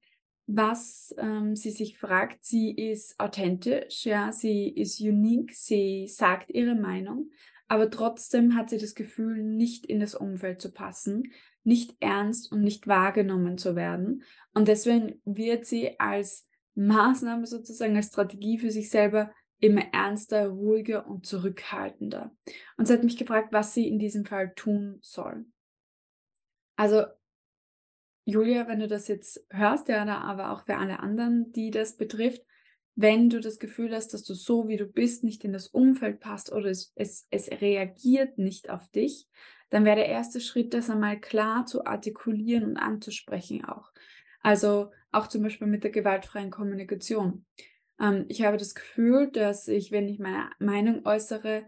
was 0.48 1.14
ähm, 1.18 1.56
sie 1.56 1.72
sich 1.72 1.98
fragt. 1.98 2.46
Sie 2.46 2.72
ist 2.72 3.20
authentisch, 3.20 4.06
ja, 4.06 4.32
sie 4.32 4.70
ist 4.70 5.00
unique, 5.00 5.54
sie 5.54 6.08
sagt 6.08 6.50
ihre 6.50 6.76
Meinung, 6.76 7.30
aber 7.68 7.92
trotzdem 7.92 8.56
hat 8.56 8.72
sie 8.72 8.80
das 8.80 8.96
Gefühl, 8.96 9.44
nicht 9.44 9.86
in 9.86 10.00
das 10.00 10.16
Umfeld 10.16 10.60
zu 10.60 10.72
passen, 10.72 11.32
nicht 11.64 11.96
ernst 12.00 12.52
und 12.52 12.62
nicht 12.62 12.88
wahrgenommen 12.88 13.60
zu 13.60 13.76
werden. 13.76 14.24
Und 14.54 14.68
deswegen 14.68 15.22
wird 15.24 15.66
sie 15.68 16.00
als 16.00 16.49
Maßnahme 16.80 17.46
sozusagen, 17.46 17.96
als 17.96 18.08
Strategie 18.08 18.58
für 18.58 18.72
sich 18.72 18.90
selber 18.90 19.32
immer 19.60 19.84
ernster, 19.92 20.48
ruhiger 20.48 21.08
und 21.08 21.26
zurückhaltender. 21.26 22.32
Und 22.78 22.88
sie 22.88 22.94
hat 22.94 23.04
mich 23.04 23.18
gefragt, 23.18 23.52
was 23.52 23.74
sie 23.74 23.88
in 23.88 24.00
diesem 24.00 24.26
Fall 24.26 24.54
tun 24.56 25.00
soll. 25.02 25.46
Also, 26.78 27.04
Julia, 28.24 28.68
wenn 28.68 28.80
du 28.80 28.88
das 28.88 29.08
jetzt 29.08 29.46
hörst, 29.50 29.90
ja, 29.90 30.06
aber 30.06 30.52
auch 30.52 30.64
für 30.66 30.78
alle 30.78 31.00
anderen, 31.00 31.52
die 31.52 31.72
das 31.72 31.98
betrifft, 31.98 32.44
wenn 32.96 33.30
du 33.30 33.40
das 33.40 33.60
Gefühl 33.60 33.96
hast, 33.96 34.14
dass 34.14 34.24
du 34.24 34.34
so 34.34 34.68
wie 34.68 34.78
du 34.78 34.86
bist 34.86 35.24
nicht 35.24 35.44
in 35.44 35.54
das 35.54 35.68
Umfeld 35.68 36.20
passt 36.20 36.52
oder 36.52 36.70
es, 36.70 36.92
es, 36.96 37.28
es 37.32 37.50
reagiert 37.50 38.38
nicht 38.38 38.70
auf 38.70 38.90
dich, 38.90 39.28
dann 39.70 39.86
wäre 39.86 39.98
der 39.98 40.08
erste 40.08 40.42
Schritt, 40.42 40.74
das 40.74 40.90
einmal 40.90 41.20
klar 41.20 41.66
zu 41.66 41.86
artikulieren 41.86 42.66
und 42.66 42.78
anzusprechen 42.78 43.66
auch. 43.66 43.92
Also 44.42 44.92
auch 45.12 45.28
zum 45.28 45.44
Beispiel 45.44 45.68
mit 45.68 45.84
der 45.84 45.92
gewaltfreien 45.92 46.52
Kommunikation. 46.52 47.46
Ähm, 48.00 48.26
ich 48.28 48.44
habe 48.44 48.58
das 48.58 48.76
Gefühl, 48.76 49.30
dass 49.32 49.68
ich, 49.68 49.92
wenn 49.92 50.08
ich 50.08 50.20
meine 50.20 50.50
Meinung 50.60 51.06
äußere, 51.06 51.64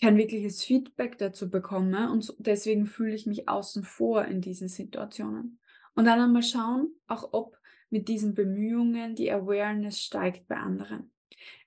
kein 0.00 0.18
wirkliches 0.18 0.62
Feedback 0.62 1.16
dazu 1.18 1.50
bekomme 1.50 2.12
und 2.12 2.34
deswegen 2.38 2.86
fühle 2.86 3.14
ich 3.14 3.26
mich 3.26 3.48
außen 3.48 3.82
vor 3.82 4.26
in 4.26 4.40
diesen 4.40 4.68
Situationen. 4.68 5.58
Und 5.94 6.04
dann 6.04 6.20
einmal 6.20 6.42
schauen, 6.42 6.90
auch 7.06 7.32
ob 7.32 7.56
mit 7.88 8.08
diesen 8.08 8.34
Bemühungen 8.34 9.14
die 9.14 9.30
Awareness 9.30 10.02
steigt 10.02 10.48
bei 10.48 10.56
anderen. 10.56 11.12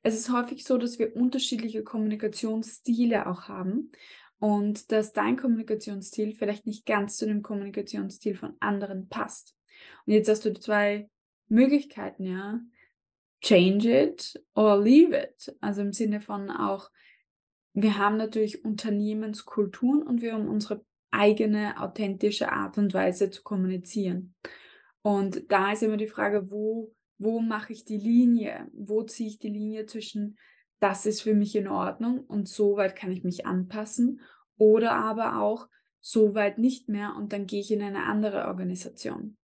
Es 0.04 0.16
ist 0.16 0.32
häufig 0.32 0.64
so, 0.64 0.78
dass 0.78 1.00
wir 1.00 1.16
unterschiedliche 1.16 1.84
Kommunikationsstile 1.84 3.28
auch 3.28 3.48
haben 3.48 3.92
und 4.38 4.92
dass 4.92 5.14
dein 5.14 5.38
Kommunikationsstil 5.38 6.34
vielleicht 6.34 6.66
nicht 6.66 6.86
ganz 6.86 7.18
zu 7.18 7.26
dem 7.26 7.42
Kommunikationsstil 7.42 8.36
von 8.36 8.56
anderen 8.60 9.10
passt. 9.10 9.56
Und 10.06 10.14
jetzt 10.14 10.30
hast 10.30 10.46
du 10.46 10.54
zwei 10.54 11.10
Möglichkeiten, 11.48 12.24
ja. 12.24 12.60
Change 13.42 14.04
it 14.04 14.44
or 14.54 14.78
leave 14.82 15.16
it. 15.18 15.56
Also 15.62 15.82
im 15.82 15.94
Sinne 15.94 16.20
von 16.20 16.50
auch, 16.50 16.90
wir 17.74 17.98
haben 17.98 18.18
natürlich 18.18 18.66
Unternehmenskulturen 18.66 20.04
und 20.04 20.22
wir 20.22 20.34
haben 20.34 20.50
unsere 20.50 20.84
eigene 21.12 21.80
authentische 21.80 22.52
Art 22.52 22.78
und 22.78 22.94
Weise 22.94 23.30
zu 23.32 23.42
kommunizieren. 23.44 24.36
Und 25.02 25.50
da 25.52 25.72
ist 25.72 25.84
immer 25.84 25.98
die 25.98 26.08
Frage, 26.08 26.52
wo, 26.52 26.94
wo 27.18 27.40
mache 27.40 27.74
ich 27.74 27.86
die 27.86 27.98
Linie? 27.98 28.68
Wo 28.74 29.04
ziehe 29.04 29.30
ich 29.30 29.40
die 29.40 29.50
Linie 29.50 29.86
zwischen, 29.86 30.38
das 30.80 31.06
ist 31.06 31.22
für 31.22 31.34
mich 31.34 31.56
in 31.56 31.68
Ordnung 31.68 32.20
und 32.20 32.48
so 32.48 32.78
weit 32.78 32.96
kann 32.96 33.12
ich 33.12 33.24
mich 33.24 33.46
anpassen 33.46 34.22
oder 34.58 34.92
aber 34.94 35.42
auch 35.42 35.68
so 36.02 36.36
weit 36.36 36.58
nicht 36.58 36.90
mehr 36.90 37.16
und 37.18 37.34
dann 37.34 37.46
gehe 37.46 37.62
ich 37.62 37.72
in 37.72 37.82
eine 37.82 38.04
andere 38.04 38.48
Organisation. 38.48 39.38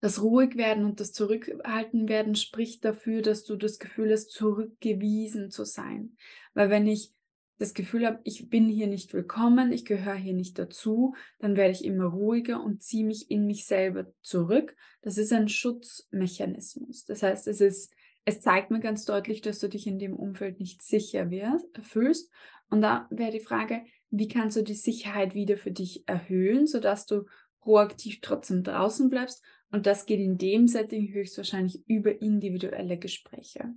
Das 0.00 0.22
Ruhigwerden 0.22 0.84
und 0.84 0.98
das 1.00 1.12
Zurückhalten 1.12 2.34
spricht 2.34 2.84
dafür, 2.84 3.20
dass 3.20 3.44
du 3.44 3.56
das 3.56 3.78
Gefühl 3.78 4.12
hast, 4.12 4.30
zurückgewiesen 4.30 5.50
zu 5.50 5.64
sein. 5.64 6.16
Weil 6.54 6.70
wenn 6.70 6.86
ich 6.86 7.12
das 7.58 7.74
Gefühl 7.74 8.06
habe, 8.06 8.20
ich 8.24 8.48
bin 8.48 8.70
hier 8.70 8.86
nicht 8.86 9.12
willkommen, 9.12 9.70
ich 9.70 9.84
gehöre 9.84 10.14
hier 10.14 10.32
nicht 10.32 10.58
dazu, 10.58 11.14
dann 11.38 11.56
werde 11.56 11.72
ich 11.72 11.84
immer 11.84 12.06
ruhiger 12.06 12.62
und 12.62 12.82
ziehe 12.82 13.04
mich 13.04 13.30
in 13.30 13.44
mich 13.46 13.66
selber 13.66 14.06
zurück. 14.22 14.74
Das 15.02 15.18
ist 15.18 15.30
ein 15.34 15.48
Schutzmechanismus. 15.48 17.04
Das 17.04 17.22
heißt, 17.22 17.46
es 17.48 17.60
ist, 17.60 17.92
es 18.24 18.40
zeigt 18.40 18.70
mir 18.70 18.80
ganz 18.80 19.04
deutlich, 19.04 19.42
dass 19.42 19.58
du 19.58 19.68
dich 19.68 19.86
in 19.86 19.98
dem 19.98 20.16
Umfeld 20.16 20.58
nicht 20.58 20.80
sicher 20.80 21.30
wirst, 21.30 21.66
fühlst. 21.82 22.32
Und 22.70 22.80
da 22.80 23.06
wäre 23.10 23.32
die 23.32 23.40
Frage, 23.40 23.82
wie 24.08 24.28
kannst 24.28 24.56
du 24.56 24.62
die 24.62 24.74
Sicherheit 24.74 25.34
wieder 25.34 25.58
für 25.58 25.70
dich 25.70 26.08
erhöhen, 26.08 26.66
sodass 26.66 27.04
du 27.04 27.26
proaktiv 27.60 28.20
trotzdem 28.22 28.62
draußen 28.62 29.10
bleibst. 29.10 29.42
Und 29.70 29.86
das 29.86 30.06
geht 30.06 30.20
in 30.20 30.36
dem 30.36 30.66
Setting 30.66 31.12
höchstwahrscheinlich 31.12 31.86
über 31.86 32.20
individuelle 32.20 32.98
Gespräche. 32.98 33.72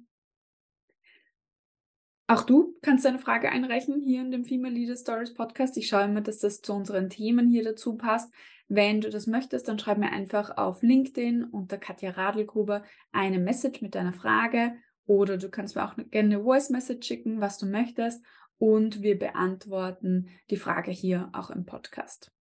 Auch 2.27 2.43
du 2.43 2.75
kannst 2.81 3.05
deine 3.05 3.19
Frage 3.19 3.51
einreichen 3.51 4.01
hier 4.01 4.21
in 4.21 4.31
dem 4.31 4.45
Female 4.45 4.73
Leader 4.73 4.95
Stories 4.95 5.33
Podcast. 5.33 5.77
Ich 5.77 5.87
schaue 5.87 6.05
immer, 6.05 6.21
dass 6.21 6.39
das 6.39 6.61
zu 6.61 6.73
unseren 6.73 7.09
Themen 7.09 7.49
hier 7.49 7.63
dazu 7.63 7.95
passt. 7.95 8.33
Wenn 8.67 9.01
du 9.01 9.09
das 9.09 9.27
möchtest, 9.27 9.67
dann 9.67 9.77
schreib 9.77 9.97
mir 9.97 10.11
einfach 10.11 10.57
auf 10.57 10.81
LinkedIn 10.81 11.43
unter 11.43 11.77
Katja 11.77 12.11
Radelgruber 12.11 12.83
eine 13.11 13.39
Message 13.39 13.81
mit 13.81 13.93
deiner 13.93 14.13
Frage 14.13 14.73
oder 15.05 15.37
du 15.37 15.49
kannst 15.49 15.75
mir 15.75 15.85
auch 15.85 15.95
gerne 15.95 16.35
eine 16.35 16.43
Voice 16.43 16.69
Message 16.69 17.05
schicken, 17.05 17.41
was 17.41 17.57
du 17.57 17.65
möchtest 17.65 18.25
und 18.57 19.01
wir 19.01 19.19
beantworten 19.19 20.29
die 20.49 20.57
Frage 20.57 20.91
hier 20.91 21.29
auch 21.33 21.49
im 21.49 21.65
Podcast. 21.65 22.31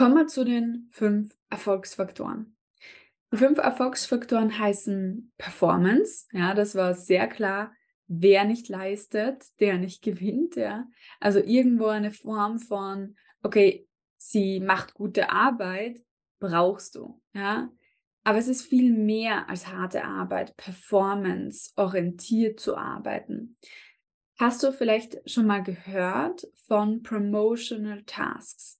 Kommen 0.00 0.14
wir 0.14 0.26
zu 0.28 0.44
den 0.44 0.88
fünf 0.92 1.36
Erfolgsfaktoren. 1.50 2.56
Die 3.32 3.36
fünf 3.36 3.58
Erfolgsfaktoren 3.58 4.58
heißen 4.58 5.32
Performance. 5.36 6.26
Ja, 6.32 6.54
das 6.54 6.74
war 6.74 6.94
sehr 6.94 7.28
klar 7.28 7.72
wer 8.10 8.44
nicht 8.44 8.68
leistet, 8.68 9.44
der 9.60 9.78
nicht 9.78 10.02
gewinnt, 10.02 10.56
ja. 10.56 10.86
Also 11.20 11.38
irgendwo 11.38 11.86
eine 11.86 12.10
Form 12.10 12.58
von, 12.58 13.16
okay, 13.42 13.86
sie 14.16 14.60
macht 14.60 14.94
gute 14.94 15.30
Arbeit, 15.30 16.00
brauchst 16.40 16.96
du, 16.96 17.22
ja. 17.32 17.70
Aber 18.24 18.38
es 18.38 18.48
ist 18.48 18.62
viel 18.62 18.92
mehr 18.92 19.48
als 19.48 19.68
harte 19.68 20.04
Arbeit, 20.04 20.56
Performance 20.56 21.72
orientiert 21.76 22.58
zu 22.58 22.76
arbeiten. 22.76 23.56
Hast 24.38 24.62
du 24.62 24.72
vielleicht 24.72 25.30
schon 25.30 25.46
mal 25.46 25.62
gehört 25.62 26.46
von 26.66 27.02
Promotional 27.02 28.02
Tasks? 28.04 28.79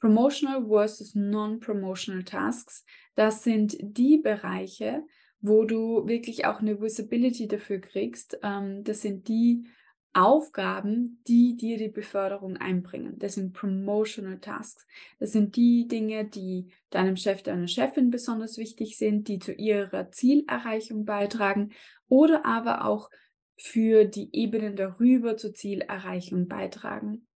Promotional 0.00 0.66
versus 0.66 1.14
Non-Promotional 1.14 2.24
Tasks, 2.24 2.84
das 3.14 3.44
sind 3.44 3.76
die 3.80 4.18
Bereiche, 4.18 5.04
wo 5.40 5.64
du 5.64 6.06
wirklich 6.06 6.46
auch 6.46 6.60
eine 6.60 6.80
Visibility 6.80 7.46
dafür 7.48 7.80
kriegst. 7.80 8.38
Ähm, 8.42 8.82
das 8.84 9.02
sind 9.02 9.28
die 9.28 9.66
Aufgaben, 10.12 11.22
die 11.28 11.56
dir 11.56 11.78
die 11.78 11.88
Beförderung 11.88 12.56
einbringen. 12.56 13.18
Das 13.18 13.34
sind 13.34 13.52
Promotional 13.52 14.40
Tasks. 14.40 14.86
Das 15.20 15.32
sind 15.32 15.54
die 15.54 15.86
Dinge, 15.86 16.24
die 16.24 16.72
deinem 16.90 17.16
Chef, 17.16 17.42
deiner 17.42 17.68
Chefin 17.68 18.10
besonders 18.10 18.58
wichtig 18.58 18.98
sind, 18.98 19.28
die 19.28 19.38
zu 19.38 19.52
ihrer 19.52 20.10
Zielerreichung 20.10 21.04
beitragen 21.04 21.70
oder 22.08 22.44
aber 22.44 22.86
auch 22.86 23.08
für 23.56 24.04
die 24.04 24.30
Ebenen 24.32 24.74
darüber 24.74 25.36
zur 25.36 25.54
Zielerreichung 25.54 26.48
beitragen. 26.48 27.26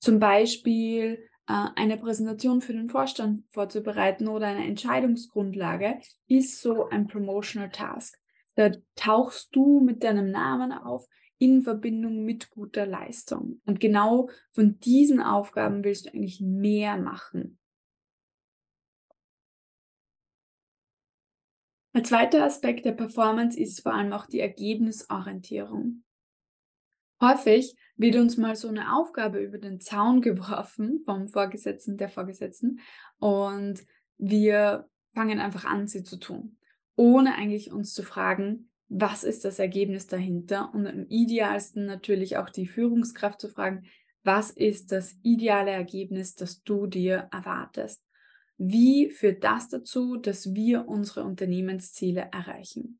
Zum 0.00 0.18
Beispiel 0.18 1.28
eine 1.48 1.96
Präsentation 1.96 2.60
für 2.60 2.74
den 2.74 2.90
Vorstand 2.90 3.44
vorzubereiten 3.50 4.28
oder 4.28 4.48
eine 4.48 4.66
Entscheidungsgrundlage 4.66 5.98
ist 6.26 6.60
so 6.60 6.88
ein 6.88 7.06
Promotional 7.06 7.70
Task. 7.70 8.18
Da 8.54 8.70
tauchst 8.96 9.56
du 9.56 9.80
mit 9.80 10.04
deinem 10.04 10.30
Namen 10.30 10.72
auf 10.72 11.06
in 11.38 11.62
Verbindung 11.62 12.24
mit 12.24 12.50
guter 12.50 12.84
Leistung. 12.84 13.62
Und 13.64 13.80
genau 13.80 14.28
von 14.52 14.78
diesen 14.80 15.22
Aufgaben 15.22 15.84
willst 15.84 16.06
du 16.06 16.10
eigentlich 16.10 16.40
mehr 16.40 16.98
machen. 16.98 17.58
Ein 21.94 22.04
zweiter 22.04 22.44
Aspekt 22.44 22.84
der 22.84 22.92
Performance 22.92 23.58
ist 23.58 23.80
vor 23.80 23.94
allem 23.94 24.12
auch 24.12 24.26
die 24.26 24.40
Ergebnisorientierung. 24.40 26.04
Häufig 27.20 27.74
wird 27.96 28.16
uns 28.16 28.36
mal 28.36 28.54
so 28.54 28.68
eine 28.68 28.96
Aufgabe 28.96 29.38
über 29.40 29.58
den 29.58 29.80
Zaun 29.80 30.20
geworfen 30.22 31.02
vom 31.04 31.28
Vorgesetzten, 31.28 31.96
der 31.96 32.08
Vorgesetzten 32.08 32.80
und 33.18 33.80
wir 34.18 34.88
fangen 35.14 35.40
einfach 35.40 35.64
an, 35.64 35.86
sie 35.86 36.02
zu 36.02 36.18
tun, 36.18 36.58
ohne 36.96 37.34
eigentlich 37.34 37.72
uns 37.72 37.92
zu 37.92 38.02
fragen, 38.02 38.70
was 38.88 39.22
ist 39.22 39.44
das 39.44 39.58
Ergebnis 39.58 40.06
dahinter 40.06 40.72
und 40.72 40.86
im 40.86 41.06
idealsten 41.08 41.86
natürlich 41.86 42.36
auch 42.36 42.50
die 42.50 42.66
Führungskraft 42.66 43.40
zu 43.40 43.48
fragen, 43.48 43.84
was 44.24 44.50
ist 44.50 44.92
das 44.92 45.16
ideale 45.22 45.70
Ergebnis, 45.70 46.34
das 46.34 46.62
du 46.62 46.86
dir 46.86 47.28
erwartest? 47.32 48.02
Wie 48.56 49.10
führt 49.10 49.44
das 49.44 49.68
dazu, 49.68 50.16
dass 50.16 50.54
wir 50.54 50.88
unsere 50.88 51.24
Unternehmensziele 51.24 52.28
erreichen? 52.32 52.98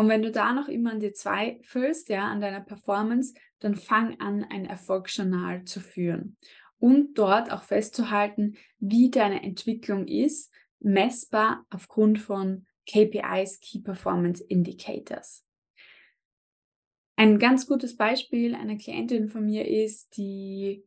Und 0.00 0.08
wenn 0.08 0.22
du 0.22 0.30
da 0.30 0.54
noch 0.54 0.68
immer 0.68 0.92
an 0.92 1.00
dir 1.00 1.12
zweifelst, 1.12 2.08
ja, 2.08 2.26
an 2.26 2.40
deiner 2.40 2.62
Performance, 2.62 3.34
dann 3.58 3.74
fang 3.74 4.18
an, 4.18 4.44
ein 4.44 4.64
Erfolgsjournal 4.64 5.66
zu 5.66 5.78
führen 5.78 6.38
und 6.78 7.18
dort 7.18 7.52
auch 7.52 7.64
festzuhalten, 7.64 8.56
wie 8.78 9.10
deine 9.10 9.42
Entwicklung 9.42 10.08
ist, 10.08 10.54
messbar 10.78 11.66
aufgrund 11.68 12.18
von 12.18 12.66
KPIs, 12.88 13.60
Key 13.60 13.80
Performance 13.80 14.42
Indicators. 14.42 15.44
Ein 17.16 17.38
ganz 17.38 17.66
gutes 17.66 17.94
Beispiel 17.94 18.54
einer 18.54 18.76
Klientin 18.76 19.28
von 19.28 19.44
mir 19.44 19.68
ist, 19.68 20.16
die 20.16 20.82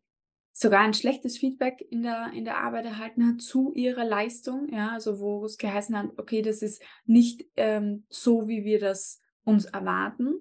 sogar 0.54 0.82
ein 0.82 0.94
schlechtes 0.94 1.38
Feedback 1.38 1.86
in 1.90 2.04
der, 2.04 2.32
in 2.34 2.46
der 2.46 2.60
Arbeit 2.60 2.86
erhalten 2.86 3.28
hat 3.28 3.42
zu 3.42 3.74
ihrer 3.74 4.06
Leistung, 4.06 4.72
ja, 4.72 4.92
also 4.92 5.20
wo 5.20 5.44
es 5.44 5.58
geheißen 5.58 5.98
hat, 5.98 6.12
okay, 6.18 6.44
das 6.44 6.62
ist 6.62 6.82
nicht 7.06 7.46
ähm, 7.58 8.06
so, 8.10 8.48
wie 8.48 8.64
wir 8.64 8.80
das 8.80 9.20
uns 9.44 9.66
erwarten 9.66 10.36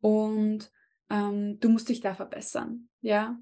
und 0.00 0.70
ähm, 1.08 1.58
du 1.58 1.70
musst 1.70 1.88
dich 1.88 2.00
da 2.00 2.14
verbessern, 2.14 2.88
ja. 3.00 3.38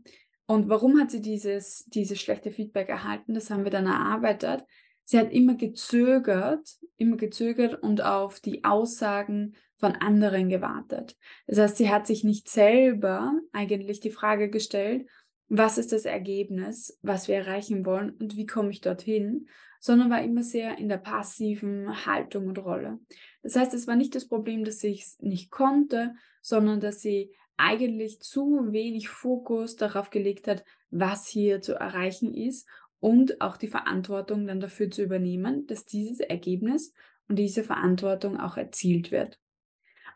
Und 0.47 0.68
warum 0.68 1.00
hat 1.00 1.11
sie 1.11 1.23
dieses, 1.23 1.87
dieses 1.87 2.21
schlechte 2.21 2.50
Feedback 2.50 2.90
erhalten? 2.90 3.33
Das 3.33 3.50
haben 3.50 3.64
wir 3.64 3.71
dann 3.71 3.87
erarbeitet. 3.87 4.62
Sie 5.02 5.18
hat 5.18 5.33
immer 5.33 5.54
gezögert, 5.54 6.68
immer 6.99 7.16
gezögert 7.16 7.83
und 7.83 8.02
auf 8.02 8.40
die 8.40 8.62
Aussagen 8.62 9.56
von 9.78 9.92
anderen 9.92 10.50
gewartet. 10.50 11.16
Das 11.47 11.59
heißt, 11.59 11.76
sie 11.78 11.90
hat 11.90 12.06
sich 12.06 12.25
nicht 12.25 12.49
selber 12.49 13.33
eigentlich 13.52 14.00
die 14.00 14.11
Frage 14.11 14.50
gestellt, 14.50 15.09
was 15.48 15.78
ist 15.78 15.92
das 15.92 16.04
Ergebnis, 16.04 16.98
was 17.02 17.28
wir 17.28 17.36
erreichen 17.36 17.84
wollen 17.84 18.10
und 18.10 18.36
wie 18.36 18.46
komme 18.46 18.70
ich 18.70 18.80
dorthin, 18.80 19.48
sondern 19.80 20.10
war 20.10 20.22
immer 20.22 20.42
sehr 20.42 20.78
in 20.78 20.88
der 20.88 20.96
passiven 20.96 22.06
Haltung 22.06 22.48
und 22.48 22.58
Rolle. 22.58 22.98
Das 23.42 23.54
heißt, 23.54 23.74
es 23.74 23.86
war 23.86 23.96
nicht 23.96 24.14
das 24.14 24.26
Problem, 24.26 24.64
dass 24.64 24.82
ich 24.82 25.02
es 25.02 25.20
nicht 25.20 25.50
konnte, 25.50 26.14
sondern 26.40 26.80
dass 26.80 27.00
sie 27.00 27.34
eigentlich 27.56 28.20
zu 28.20 28.72
wenig 28.72 29.08
Fokus 29.08 29.76
darauf 29.76 30.10
gelegt 30.10 30.48
hat, 30.48 30.64
was 30.90 31.28
hier 31.28 31.60
zu 31.60 31.74
erreichen 31.74 32.34
ist 32.34 32.66
und 32.98 33.40
auch 33.40 33.58
die 33.58 33.68
Verantwortung 33.68 34.46
dann 34.46 34.60
dafür 34.60 34.90
zu 34.90 35.02
übernehmen, 35.02 35.66
dass 35.66 35.84
dieses 35.84 36.20
Ergebnis 36.20 36.94
und 37.28 37.36
diese 37.36 37.62
Verantwortung 37.62 38.40
auch 38.40 38.56
erzielt 38.56 39.10
wird. 39.10 39.38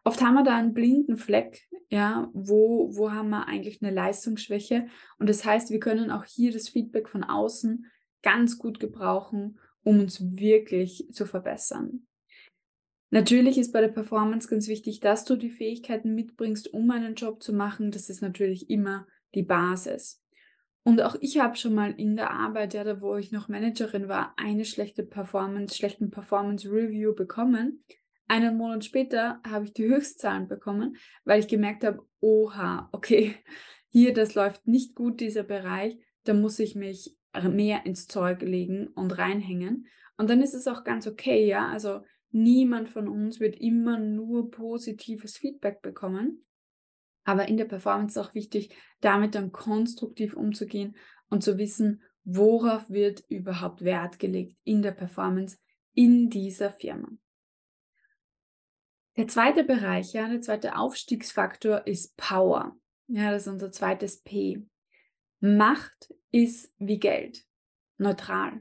Oft 0.04 0.22
haben 0.22 0.34
wir 0.34 0.44
da 0.44 0.56
einen 0.56 0.74
blinden 0.74 1.16
Fleck, 1.16 1.68
ja, 1.90 2.30
wo, 2.32 2.94
wo 2.96 3.10
haben 3.10 3.30
wir 3.30 3.46
eigentlich 3.46 3.82
eine 3.82 3.92
Leistungsschwäche 3.92 4.88
und 5.18 5.28
das 5.28 5.44
heißt, 5.44 5.70
wir 5.70 5.80
können 5.80 6.10
auch 6.10 6.24
hier 6.24 6.52
das 6.52 6.68
Feedback 6.68 7.08
von 7.08 7.24
außen 7.24 7.86
ganz 8.22 8.58
gut 8.58 8.80
gebrauchen, 8.80 9.58
um 9.82 10.00
uns 10.00 10.20
wirklich 10.36 11.08
zu 11.12 11.26
verbessern. 11.26 12.06
Natürlich 13.10 13.56
ist 13.56 13.72
bei 13.72 13.80
der 13.80 13.88
Performance 13.88 14.48
ganz 14.48 14.68
wichtig, 14.68 15.00
dass 15.00 15.24
du 15.24 15.36
die 15.36 15.50
Fähigkeiten 15.50 16.14
mitbringst, 16.14 16.72
um 16.72 16.90
einen 16.90 17.14
Job 17.14 17.42
zu 17.42 17.54
machen. 17.54 17.90
Das 17.90 18.10
ist 18.10 18.20
natürlich 18.20 18.68
immer 18.68 19.06
die 19.34 19.42
Basis. 19.42 20.22
Und 20.84 21.02
auch 21.02 21.16
ich 21.20 21.38
habe 21.38 21.56
schon 21.56 21.74
mal 21.74 21.92
in 21.92 22.16
der 22.16 22.30
Arbeit, 22.30 22.74
ja, 22.74 22.84
da 22.84 23.00
wo 23.00 23.16
ich 23.16 23.32
noch 23.32 23.48
Managerin 23.48 24.08
war, 24.08 24.34
eine 24.36 24.64
schlechte 24.64 25.02
Performance, 25.02 25.74
schlechten 25.74 26.10
Performance 26.10 26.68
Review 26.70 27.14
bekommen. 27.14 27.84
Einen 28.30 28.58
Monat 28.58 28.84
später 28.84 29.40
habe 29.46 29.64
ich 29.64 29.72
die 29.72 29.86
Höchstzahlen 29.86 30.48
bekommen, 30.48 30.96
weil 31.24 31.40
ich 31.40 31.48
gemerkt 31.48 31.82
habe, 31.82 32.06
oha, 32.20 32.90
okay, 32.92 33.34
hier, 33.88 34.12
das 34.12 34.34
läuft 34.34 34.66
nicht 34.66 34.94
gut, 34.94 35.20
dieser 35.20 35.42
Bereich, 35.42 35.98
da 36.24 36.34
muss 36.34 36.58
ich 36.58 36.74
mich 36.74 37.16
mehr 37.42 37.86
ins 37.86 38.06
Zeug 38.06 38.42
legen 38.42 38.88
und 38.88 39.12
reinhängen. 39.16 39.86
Und 40.18 40.28
dann 40.28 40.42
ist 40.42 40.54
es 40.54 40.66
auch 40.66 40.84
ganz 40.84 41.06
okay, 41.06 41.46
ja, 41.46 41.68
also 41.68 42.00
niemand 42.30 42.90
von 42.90 43.08
uns 43.08 43.40
wird 43.40 43.56
immer 43.56 43.98
nur 43.98 44.50
positives 44.50 45.38
Feedback 45.38 45.80
bekommen. 45.80 46.44
Aber 47.24 47.48
in 47.48 47.56
der 47.56 47.64
Performance 47.64 48.18
ist 48.18 48.26
auch 48.26 48.34
wichtig, 48.34 48.74
damit 49.00 49.34
dann 49.34 49.52
konstruktiv 49.52 50.34
umzugehen 50.34 50.96
und 51.30 51.42
zu 51.42 51.56
wissen, 51.56 52.02
worauf 52.24 52.90
wird 52.90 53.24
überhaupt 53.28 53.82
Wert 53.82 54.18
gelegt 54.18 54.56
in 54.64 54.82
der 54.82 54.92
Performance 54.92 55.58
in 55.94 56.28
dieser 56.28 56.72
Firma. 56.72 57.08
Der 59.18 59.26
zweite 59.26 59.64
Bereich, 59.64 60.12
ja, 60.12 60.28
der 60.28 60.40
zweite 60.40 60.76
Aufstiegsfaktor 60.76 61.88
ist 61.88 62.16
Power. 62.16 62.76
Ja, 63.08 63.32
das 63.32 63.48
ist 63.48 63.52
unser 63.52 63.72
zweites 63.72 64.22
P. 64.22 64.62
Macht 65.40 66.14
ist 66.30 66.72
wie 66.78 67.00
Geld, 67.00 67.44
neutral. 67.96 68.60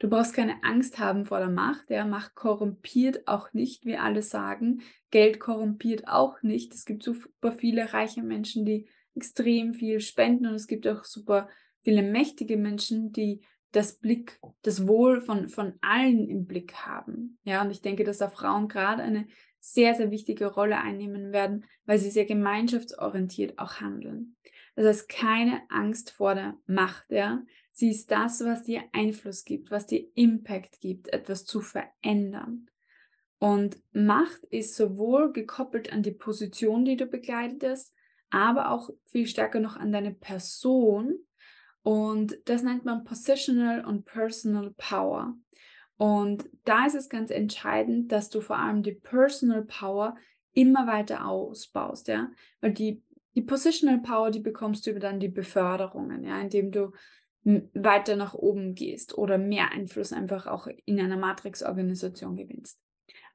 Du 0.00 0.10
brauchst 0.10 0.34
keine 0.34 0.64
Angst 0.64 0.98
haben 0.98 1.24
vor 1.24 1.38
der 1.38 1.50
Macht. 1.50 1.88
Ja, 1.88 2.04
Macht 2.04 2.34
korrumpiert 2.34 3.28
auch 3.28 3.52
nicht, 3.52 3.86
wie 3.86 3.96
alle 3.96 4.22
sagen. 4.22 4.82
Geld 5.12 5.38
korrumpiert 5.38 6.08
auch 6.08 6.42
nicht. 6.42 6.74
Es 6.74 6.84
gibt 6.84 7.04
super 7.04 7.52
viele 7.52 7.92
reiche 7.92 8.24
Menschen, 8.24 8.64
die 8.64 8.88
extrem 9.14 9.72
viel 9.72 10.00
spenden 10.00 10.46
und 10.46 10.54
es 10.54 10.66
gibt 10.66 10.88
auch 10.88 11.04
super 11.04 11.48
viele 11.84 12.02
mächtige 12.02 12.56
Menschen, 12.56 13.12
die 13.12 13.40
das 13.70 13.98
Blick, 13.98 14.40
das 14.62 14.88
Wohl 14.88 15.20
von, 15.20 15.48
von 15.48 15.74
allen 15.80 16.28
im 16.28 16.46
Blick 16.46 16.74
haben. 16.74 17.38
Ja, 17.44 17.62
und 17.62 17.70
ich 17.70 17.82
denke, 17.82 18.02
dass 18.02 18.18
da 18.18 18.28
Frauen 18.28 18.66
gerade 18.66 19.04
eine 19.04 19.28
sehr, 19.60 19.94
sehr 19.94 20.10
wichtige 20.10 20.46
Rolle 20.46 20.78
einnehmen 20.78 21.32
werden, 21.32 21.64
weil 21.84 21.98
sie 21.98 22.10
sehr 22.10 22.24
gemeinschaftsorientiert 22.24 23.58
auch 23.58 23.80
handeln. 23.80 24.36
Das 24.74 24.86
heißt, 24.86 25.08
keine 25.08 25.62
Angst 25.68 26.10
vor 26.10 26.34
der 26.34 26.56
Macht, 26.66 27.10
ja. 27.10 27.42
Sie 27.72 27.90
ist 27.90 28.10
das, 28.10 28.44
was 28.44 28.64
dir 28.64 28.82
Einfluss 28.92 29.44
gibt, 29.44 29.70
was 29.70 29.86
dir 29.86 30.06
Impact 30.14 30.80
gibt, 30.80 31.12
etwas 31.12 31.44
zu 31.44 31.60
verändern. 31.60 32.68
Und 33.38 33.82
Macht 33.92 34.44
ist 34.50 34.76
sowohl 34.76 35.32
gekoppelt 35.32 35.92
an 35.92 36.02
die 36.02 36.10
Position, 36.12 36.84
die 36.84 36.96
du 36.96 37.06
begleitest, 37.06 37.94
aber 38.28 38.70
auch 38.70 38.90
viel 39.06 39.26
stärker 39.26 39.60
noch 39.60 39.76
an 39.76 39.92
deine 39.92 40.12
Person. 40.12 41.14
Und 41.82 42.38
das 42.44 42.62
nennt 42.62 42.84
man 42.84 43.04
Positional 43.04 43.84
und 43.84 44.04
Personal 44.04 44.74
Power. 44.76 45.34
Und 46.00 46.48
da 46.64 46.86
ist 46.86 46.94
es 46.94 47.10
ganz 47.10 47.30
entscheidend, 47.30 48.10
dass 48.10 48.30
du 48.30 48.40
vor 48.40 48.56
allem 48.56 48.82
die 48.82 48.92
Personal 48.92 49.64
Power 49.64 50.16
immer 50.54 50.86
weiter 50.86 51.26
ausbaust, 51.26 52.08
ja, 52.08 52.30
weil 52.62 52.72
die 52.72 53.02
die 53.34 53.42
Positional 53.42 53.98
Power, 53.98 54.30
die 54.30 54.40
bekommst 54.40 54.86
du 54.86 54.92
über 54.92 54.98
dann 54.98 55.20
die 55.20 55.28
Beförderungen, 55.28 56.24
ja, 56.24 56.40
indem 56.40 56.72
du 56.72 56.92
weiter 57.44 58.16
nach 58.16 58.32
oben 58.32 58.74
gehst 58.74 59.16
oder 59.16 59.36
mehr 59.36 59.72
Einfluss 59.72 60.14
einfach 60.14 60.46
auch 60.46 60.68
in 60.86 60.98
einer 60.98 61.18
Matrix-Organisation 61.18 62.34
gewinnst. 62.34 62.82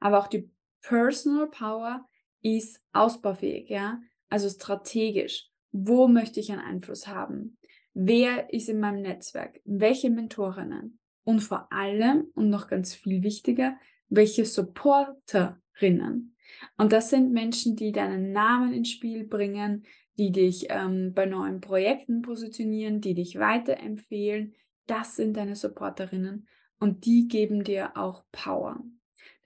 Aber 0.00 0.18
auch 0.18 0.26
die 0.26 0.50
Personal 0.82 1.48
Power 1.48 2.04
ist 2.42 2.82
ausbaufähig, 2.92 3.68
ja, 3.68 4.00
also 4.28 4.48
strategisch. 4.48 5.48
Wo 5.70 6.08
möchte 6.08 6.40
ich 6.40 6.50
einen 6.50 6.60
Einfluss 6.60 7.06
haben? 7.06 7.58
Wer 7.94 8.52
ist 8.52 8.68
in 8.68 8.80
meinem 8.80 9.02
Netzwerk? 9.02 9.60
Welche 9.64 10.10
Mentorinnen? 10.10 10.98
Und 11.26 11.40
vor 11.40 11.72
allem, 11.72 12.28
und 12.34 12.50
noch 12.50 12.68
ganz 12.68 12.94
viel 12.94 13.24
wichtiger, 13.24 13.76
welche 14.08 14.44
Supporterinnen? 14.44 16.36
Und 16.78 16.92
das 16.92 17.10
sind 17.10 17.32
Menschen, 17.32 17.74
die 17.74 17.90
deinen 17.90 18.30
Namen 18.30 18.72
ins 18.72 18.90
Spiel 18.90 19.24
bringen, 19.24 19.84
die 20.18 20.30
dich 20.30 20.66
ähm, 20.70 21.14
bei 21.14 21.26
neuen 21.26 21.60
Projekten 21.60 22.22
positionieren, 22.22 23.00
die 23.00 23.14
dich 23.14 23.40
weiterempfehlen. 23.40 24.54
Das 24.86 25.16
sind 25.16 25.36
deine 25.36 25.56
Supporterinnen 25.56 26.46
und 26.78 27.06
die 27.06 27.26
geben 27.26 27.64
dir 27.64 27.96
auch 27.96 28.22
Power. 28.30 28.84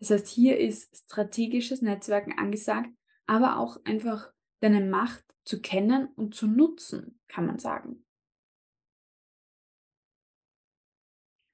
Das 0.01 0.11
heißt, 0.11 0.29
hier 0.29 0.59
ist 0.59 0.95
strategisches 1.07 1.81
Netzwerken 1.81 2.39
angesagt, 2.39 2.91
aber 3.27 3.59
auch 3.59 3.79
einfach 3.85 4.31
deine 4.61 4.83
Macht 4.83 5.25
zu 5.45 5.63
kennen 5.63 6.09
und 6.15 6.35
zu 6.35 6.47
nutzen, 6.47 7.19
kann 7.27 7.47
man 7.47 7.59
sagen. 7.59 8.05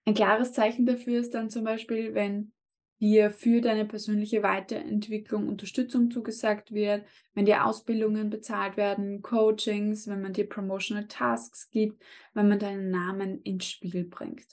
Ein 0.06 0.14
klares 0.14 0.52
Zeichen 0.52 0.86
dafür 0.86 1.20
ist 1.20 1.34
dann 1.34 1.50
zum 1.50 1.64
Beispiel, 1.64 2.14
wenn 2.14 2.52
dir 3.00 3.30
für 3.30 3.60
deine 3.60 3.84
persönliche 3.84 4.42
Weiterentwicklung 4.42 5.48
Unterstützung 5.48 6.10
zugesagt 6.10 6.72
wird, 6.72 7.04
wenn 7.34 7.44
dir 7.44 7.66
Ausbildungen 7.66 8.30
bezahlt 8.30 8.76
werden, 8.76 9.20
Coachings, 9.20 10.06
wenn 10.06 10.22
man 10.22 10.32
dir 10.32 10.48
Promotional 10.48 11.06
Tasks 11.08 11.68
gibt, 11.70 12.02
wenn 12.32 12.48
man 12.48 12.58
deinen 12.58 12.90
Namen 12.90 13.42
ins 13.42 13.66
Spiel 13.66 14.04
bringt. 14.04 14.46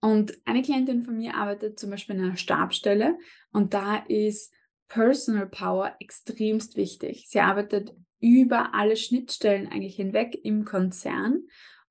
Und 0.00 0.38
eine 0.46 0.62
Klientin 0.62 1.02
von 1.02 1.18
mir 1.18 1.34
arbeitet 1.34 1.78
zum 1.78 1.90
Beispiel 1.90 2.16
in 2.16 2.22
einer 2.22 2.36
Stabstelle 2.36 3.18
und 3.52 3.74
da 3.74 3.96
ist 4.08 4.54
Personal 4.88 5.46
Power 5.46 5.94
extremst 6.00 6.76
wichtig. 6.76 7.26
Sie 7.28 7.40
arbeitet 7.40 7.94
über 8.20 8.74
alle 8.74 8.96
Schnittstellen 8.96 9.68
eigentlich 9.68 9.96
hinweg 9.96 10.38
im 10.42 10.64
Konzern 10.64 11.42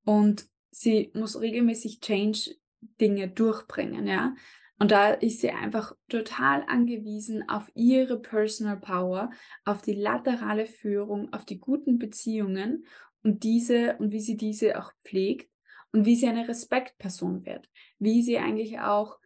und 0.04 0.49
sie 0.70 1.10
muss 1.14 1.40
regelmäßig 1.40 2.00
Change 2.00 2.54
Dinge 3.00 3.28
durchbringen, 3.28 4.06
ja. 4.06 4.34
Und 4.78 4.92
da 4.92 5.10
ist 5.10 5.42
sie 5.42 5.50
einfach 5.50 5.94
total 6.08 6.64
angewiesen 6.66 7.46
auf 7.50 7.70
ihre 7.74 8.18
Personal 8.18 8.78
Power, 8.78 9.30
auf 9.66 9.82
die 9.82 9.92
laterale 9.92 10.64
Führung, 10.64 11.30
auf 11.34 11.44
die 11.44 11.60
guten 11.60 11.98
Beziehungen 11.98 12.86
und 13.22 13.42
diese 13.42 13.96
und 13.98 14.10
wie 14.12 14.20
sie 14.20 14.38
diese 14.38 14.80
auch 14.80 14.90
pflegt 15.04 15.50
und 15.92 16.06
wie 16.06 16.16
sie 16.16 16.28
eine 16.28 16.48
Respektperson 16.48 17.44
wird, 17.44 17.68
wie 17.98 18.22
sie 18.22 18.38
eigentlich 18.38 18.80
auch 18.80 19.18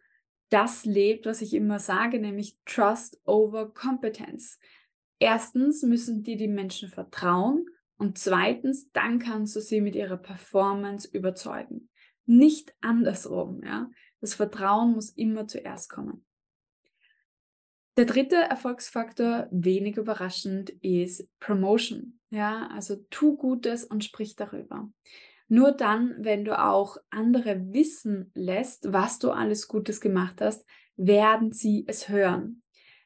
das 0.49 0.83
lebt, 0.83 1.25
was 1.25 1.41
ich 1.41 1.53
immer 1.53 1.79
sage, 1.79 2.19
nämlich 2.19 2.57
Trust 2.65 3.19
over 3.23 3.73
Competence. 3.73 4.59
Erstens 5.19 5.83
müssen 5.83 6.23
dir 6.23 6.35
die 6.35 6.49
Menschen 6.49 6.89
vertrauen 6.89 7.65
und 7.97 8.17
zweitens, 8.17 8.91
dann 8.91 9.19
kannst 9.19 9.55
du 9.55 9.61
sie 9.61 9.81
mit 9.81 9.95
ihrer 9.95 10.17
Performance 10.17 11.07
überzeugen. 11.11 11.89
Nicht 12.25 12.73
andersrum, 12.81 13.61
ja. 13.63 13.89
Das 14.21 14.33
Vertrauen 14.33 14.93
muss 14.93 15.11
immer 15.11 15.47
zuerst 15.47 15.89
kommen. 15.89 16.25
Der 17.97 18.05
dritte 18.05 18.35
Erfolgsfaktor, 18.35 19.47
wenig 19.51 19.95
überraschend, 19.97 20.69
ist 20.81 21.29
Promotion. 21.39 22.19
Ja, 22.29 22.67
also 22.67 22.97
tu 23.09 23.37
Gutes 23.37 23.85
und 23.85 24.03
sprich 24.03 24.35
darüber. 24.35 24.91
Nur 25.47 25.71
dann, 25.71 26.15
wenn 26.19 26.43
du 26.43 26.59
auch 26.59 26.97
andere 27.09 27.71
wissen 27.71 28.31
lässt, 28.33 28.91
was 28.91 29.19
du 29.19 29.31
alles 29.31 29.67
Gutes 29.67 30.01
gemacht 30.01 30.41
hast, 30.41 30.65
werden 30.97 31.53
sie 31.53 31.85
es 31.87 32.09
hören. 32.09 32.63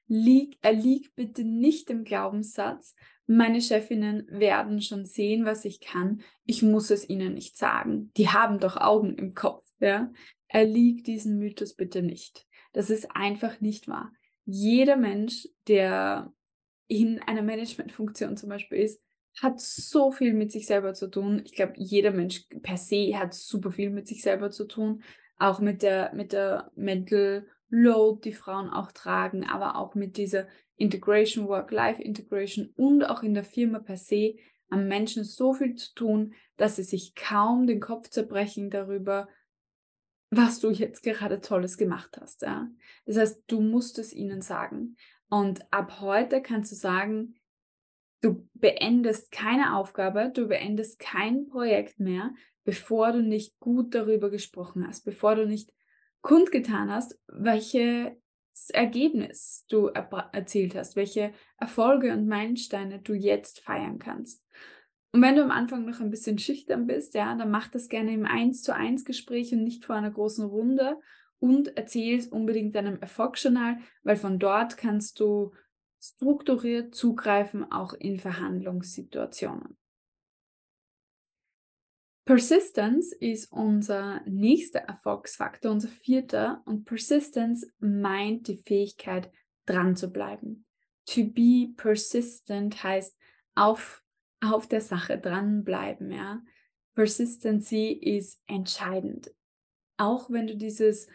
Lieg, 0.09 0.57
erlieg 0.61 1.15
bitte 1.15 1.45
nicht 1.45 1.87
dem 1.87 2.03
Glaubenssatz, 2.03 2.95
meine 3.31 3.61
Chefinnen 3.61 4.25
werden 4.27 4.81
schon 4.81 5.05
sehen, 5.05 5.45
was 5.45 5.63
ich 5.63 5.81
kann. 5.81 6.21
Ich 6.45 6.63
muss 6.63 6.89
es 6.89 7.07
ihnen 7.07 7.35
nicht 7.35 7.57
sagen. 7.57 8.11
Die 8.17 8.29
haben 8.29 8.59
doch 8.59 8.75
Augen 8.75 9.15
im 9.15 9.35
Kopf. 9.35 9.63
Ja? 9.79 10.11
erliegt 10.47 11.05
diesen 11.05 11.37
Mythos 11.37 11.75
bitte 11.75 12.01
nicht. 12.01 12.47
Das 12.73 12.89
ist 12.89 13.15
einfach 13.15 13.61
nicht 13.61 13.87
wahr. 13.87 14.11
Jeder 14.45 14.95
Mensch, 14.95 15.47
der 15.67 16.33
in 16.87 17.19
einer 17.21 17.43
Managementfunktion 17.43 18.35
zum 18.35 18.49
Beispiel 18.49 18.79
ist, 18.79 19.01
hat 19.39 19.61
so 19.61 20.11
viel 20.11 20.33
mit 20.33 20.51
sich 20.51 20.65
selber 20.65 20.95
zu 20.95 21.07
tun. 21.07 21.43
Ich 21.45 21.53
glaube, 21.53 21.73
jeder 21.77 22.11
Mensch 22.11 22.47
per 22.63 22.77
se 22.77 23.15
hat 23.15 23.35
super 23.35 23.71
viel 23.71 23.91
mit 23.91 24.07
sich 24.07 24.23
selber 24.23 24.49
zu 24.49 24.65
tun. 24.65 25.03
Auch 25.37 25.59
mit 25.59 25.83
der, 25.83 26.13
mit 26.15 26.33
der 26.33 26.71
Mental 26.75 27.45
Load, 27.69 28.21
die 28.23 28.33
Frauen 28.33 28.69
auch 28.69 28.91
tragen, 28.91 29.45
aber 29.45 29.75
auch 29.75 29.95
mit 29.95 30.17
dieser 30.17 30.47
Integration, 30.75 31.47
Work-Life-Integration 31.47 32.73
und 32.75 33.03
auch 33.03 33.23
in 33.23 33.33
der 33.33 33.43
Firma 33.43 33.79
per 33.79 33.97
se 33.97 34.35
am 34.69 34.87
Menschen 34.87 35.23
so 35.23 35.53
viel 35.53 35.75
zu 35.75 35.93
tun, 35.93 36.33
dass 36.57 36.75
sie 36.75 36.83
sich 36.83 37.15
kaum 37.15 37.67
den 37.67 37.79
Kopf 37.79 38.09
zerbrechen 38.09 38.69
darüber, 38.69 39.27
was 40.29 40.59
du 40.59 40.69
jetzt 40.69 41.03
gerade 41.03 41.41
Tolles 41.41 41.77
gemacht 41.77 42.17
hast. 42.21 42.43
Ja? 42.43 42.69
Das 43.05 43.17
heißt, 43.17 43.43
du 43.47 43.61
musst 43.61 43.97
es 43.97 44.13
ihnen 44.13 44.41
sagen. 44.41 44.95
Und 45.29 45.61
ab 45.71 46.01
heute 46.01 46.41
kannst 46.41 46.71
du 46.71 46.75
sagen, 46.75 47.35
du 48.21 48.47
beendest 48.53 49.31
keine 49.31 49.75
Aufgabe, 49.75 50.31
du 50.33 50.47
beendest 50.47 50.99
kein 50.99 51.47
Projekt 51.47 51.99
mehr, 51.99 52.33
bevor 52.63 53.11
du 53.11 53.21
nicht 53.21 53.59
gut 53.59 53.95
darüber 53.95 54.29
gesprochen 54.29 54.87
hast, 54.87 55.03
bevor 55.03 55.35
du 55.35 55.47
nicht 55.47 55.71
kundgetan 56.21 56.91
hast, 56.91 57.19
welches 57.27 58.11
Ergebnis 58.73 59.65
du 59.69 59.87
erzielt 59.87 60.75
hast, 60.75 60.95
welche 60.95 61.33
Erfolge 61.57 62.13
und 62.13 62.27
Meilensteine 62.27 62.99
du 62.99 63.13
jetzt 63.13 63.61
feiern 63.61 63.99
kannst. 63.99 64.45
Und 65.11 65.21
wenn 65.23 65.35
du 65.35 65.43
am 65.43 65.51
Anfang 65.51 65.85
noch 65.85 65.99
ein 66.01 66.11
bisschen 66.11 66.37
schüchtern 66.37 66.85
bist, 66.85 67.15
ja, 67.15 67.33
dann 67.35 67.49
mach 67.49 67.67
das 67.67 67.89
gerne 67.89 68.13
im 68.13 68.25
1 68.25 68.61
zu 68.61 68.75
1 68.75 69.05
Gespräch 69.05 69.51
und 69.53 69.63
nicht 69.63 69.85
vor 69.85 69.95
einer 69.95 70.11
großen 70.11 70.45
Runde 70.45 70.99
und 71.39 71.75
erzähl 71.77 72.19
es 72.19 72.27
unbedingt 72.27 72.75
deinem 72.75 72.99
Erfolgsjournal, 72.99 73.77
weil 74.03 74.17
von 74.17 74.37
dort 74.37 74.77
kannst 74.77 75.19
du 75.19 75.53
strukturiert 75.99 76.93
zugreifen, 76.93 77.71
auch 77.71 77.93
in 77.93 78.19
Verhandlungssituationen. 78.19 79.78
Persistence 82.29 83.11
ist 83.11 83.51
unser 83.51 84.21
nächster 84.27 84.81
Erfolgsfaktor, 84.81 85.71
unser 85.71 85.87
vierter. 85.87 86.61
Und 86.65 86.85
Persistence 86.85 87.65
meint 87.79 88.47
die 88.47 88.57
Fähigkeit, 88.57 89.31
dran 89.65 89.95
zu 89.95 90.11
bleiben. 90.11 90.63
To 91.07 91.23
be 91.23 91.73
persistent 91.75 92.83
heißt 92.83 93.17
auf, 93.55 94.03
auf 94.41 94.67
der 94.67 94.81
Sache 94.81 95.17
dranbleiben. 95.17 96.11
Ja? 96.11 96.43
Persistency 96.93 97.93
ist 97.93 98.39
entscheidend. 98.45 99.33
Auch 99.97 100.29
wenn 100.29 100.45
du 100.45 100.55
dieses, 100.55 101.07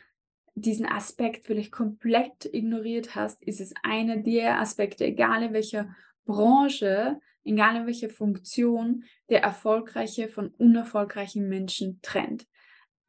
diesen 0.57 0.85
Aspekt 0.85 1.47
vielleicht 1.47 1.71
komplett 1.71 2.53
ignoriert 2.53 3.15
hast, 3.15 3.41
ist 3.45 3.61
es 3.61 3.73
einer 3.85 4.17
der 4.17 4.59
Aspekte, 4.59 5.05
egal 5.05 5.45
in 5.45 5.53
welcher 5.53 5.95
Branche, 6.25 7.21
egal 7.45 7.77
in 7.77 7.87
welcher 7.87 8.11
Funktion, 8.11 9.05
der 9.29 9.43
erfolgreiche 9.43 10.29
von 10.29 10.49
unerfolgreichen 10.49 11.49
Menschen 11.49 12.01
trennt. 12.03 12.47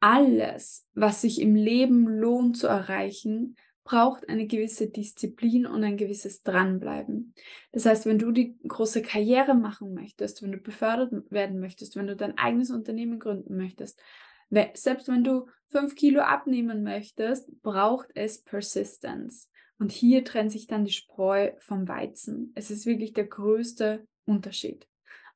Alles, 0.00 0.86
was 0.94 1.22
sich 1.22 1.40
im 1.40 1.54
Leben 1.54 2.06
lohnt 2.06 2.56
zu 2.56 2.66
erreichen, 2.66 3.56
braucht 3.86 4.28
eine 4.28 4.46
gewisse 4.46 4.90
Disziplin 4.90 5.64
und 5.64 5.84
ein 5.84 5.96
gewisses 5.96 6.42
Dranbleiben. 6.42 7.32
Das 7.72 7.86
heißt, 7.86 8.04
wenn 8.04 8.18
du 8.18 8.32
die 8.32 8.58
große 8.66 9.00
Karriere 9.00 9.54
machen 9.54 9.94
möchtest, 9.94 10.42
wenn 10.42 10.52
du 10.52 10.58
befördert 10.58 11.12
werden 11.30 11.60
möchtest, 11.60 11.96
wenn 11.96 12.08
du 12.08 12.16
dein 12.16 12.36
eigenes 12.36 12.70
Unternehmen 12.70 13.20
gründen 13.20 13.56
möchtest, 13.56 14.00
selbst 14.50 15.08
wenn 15.08 15.24
du 15.24 15.46
fünf 15.70 15.94
Kilo 15.94 16.20
abnehmen 16.20 16.82
möchtest, 16.82 17.50
braucht 17.62 18.08
es 18.14 18.42
Persistence. 18.42 19.50
Und 19.78 19.92
hier 19.92 20.24
trennt 20.24 20.52
sich 20.52 20.66
dann 20.66 20.84
die 20.84 20.92
Spreu 20.92 21.52
vom 21.58 21.86
Weizen. 21.86 22.52
Es 22.54 22.70
ist 22.70 22.86
wirklich 22.86 23.12
der 23.12 23.26
größte 23.26 24.06
Unterschied. 24.26 24.86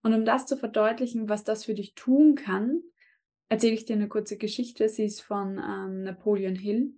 Und 0.03 0.15
um 0.15 0.25
das 0.25 0.47
zu 0.47 0.57
verdeutlichen, 0.57 1.29
was 1.29 1.45
das 1.45 1.65
für 1.65 1.75
dich 1.75 1.95
tun 1.95 2.35
kann, 2.35 2.83
erzähle 3.49 3.75
ich 3.75 3.85
dir 3.85 3.97
eine 3.97 4.09
kurze 4.09 4.39
Geschichte. 4.39 4.89
Sie 4.89 5.05
ist 5.05 5.21
von 5.21 5.59
ähm, 5.59 6.03
Napoleon 6.03 6.55
Hill 6.55 6.95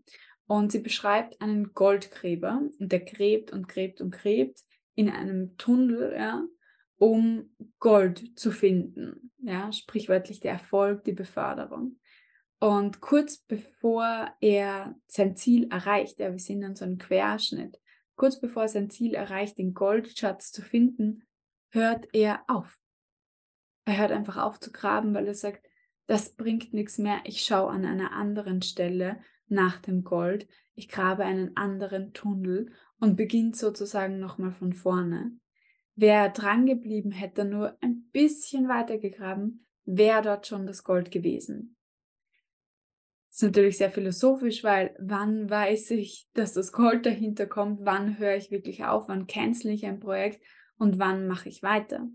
und 0.46 0.70
sie 0.70 0.80
beschreibt 0.80 1.40
einen 1.40 1.72
Goldgräber 1.72 2.62
und 2.78 2.92
der 2.92 3.00
gräbt 3.00 3.52
und 3.52 3.68
gräbt 3.68 4.00
und 4.00 4.12
gräbt 4.12 4.60
in 4.94 5.08
einem 5.08 5.56
Tunnel, 5.56 6.14
ja, 6.14 6.44
um 6.98 7.54
Gold 7.78 8.38
zu 8.38 8.52
finden. 8.52 9.32
Ja, 9.38 9.72
sprichwörtlich 9.72 10.40
der 10.40 10.52
Erfolg, 10.52 11.04
die 11.04 11.12
Beförderung. 11.12 11.98
Und 12.60 13.00
kurz 13.00 13.38
bevor 13.38 14.32
er 14.40 14.94
sein 15.08 15.34
Ziel 15.34 15.66
erreicht, 15.72 16.20
ja, 16.20 16.30
wir 16.30 16.38
sehen 16.38 16.60
dann 16.60 16.76
so 16.76 16.84
einen 16.84 16.98
Querschnitt, 16.98 17.80
kurz 18.14 18.40
bevor 18.40 18.62
er 18.62 18.68
sein 18.68 18.88
Ziel 18.88 19.14
erreicht, 19.14 19.58
den 19.58 19.74
Goldschatz 19.74 20.52
zu 20.52 20.62
finden, 20.62 21.24
hört 21.72 22.08
er 22.12 22.44
auf. 22.48 22.78
Er 23.84 23.98
hört 23.98 24.12
einfach 24.12 24.36
auf 24.36 24.60
zu 24.60 24.70
graben, 24.70 25.12
weil 25.14 25.26
er 25.26 25.34
sagt, 25.34 25.66
das 26.06 26.34
bringt 26.34 26.72
nichts 26.72 26.98
mehr. 26.98 27.20
Ich 27.24 27.42
schaue 27.42 27.70
an 27.70 27.84
einer 27.84 28.12
anderen 28.12 28.62
Stelle 28.62 29.20
nach 29.48 29.80
dem 29.80 30.04
Gold. 30.04 30.46
Ich 30.74 30.88
grabe 30.88 31.24
einen 31.24 31.56
anderen 31.56 32.12
Tunnel 32.12 32.72
und 33.00 33.16
beginnt 33.16 33.56
sozusagen 33.56 34.18
nochmal 34.18 34.52
von 34.52 34.72
vorne. 34.72 35.32
Wer 35.94 36.28
dran 36.30 36.66
geblieben 36.66 37.10
hätte, 37.10 37.44
nur 37.44 37.76
ein 37.80 38.08
bisschen 38.12 38.68
weiter 38.68 38.98
gegraben, 38.98 39.66
wäre 39.84 40.22
dort 40.22 40.46
schon 40.46 40.66
das 40.66 40.84
Gold 40.84 41.10
gewesen. 41.10 41.76
Das 43.28 43.38
ist 43.38 43.42
natürlich 43.42 43.78
sehr 43.78 43.90
philosophisch, 43.90 44.62
weil 44.62 44.94
wann 44.98 45.48
weiß 45.48 45.92
ich, 45.92 46.28
dass 46.34 46.52
das 46.52 46.72
Gold 46.72 47.06
dahinter 47.06 47.46
kommt, 47.46 47.80
wann 47.82 48.18
höre 48.18 48.36
ich 48.36 48.50
wirklich 48.50 48.84
auf, 48.84 49.08
wann 49.08 49.26
cancel 49.26 49.70
ich 49.70 49.86
ein 49.86 50.00
Projekt 50.00 50.42
und 50.82 50.98
wann 50.98 51.28
mache 51.28 51.48
ich 51.48 51.62
weiter. 51.62 52.08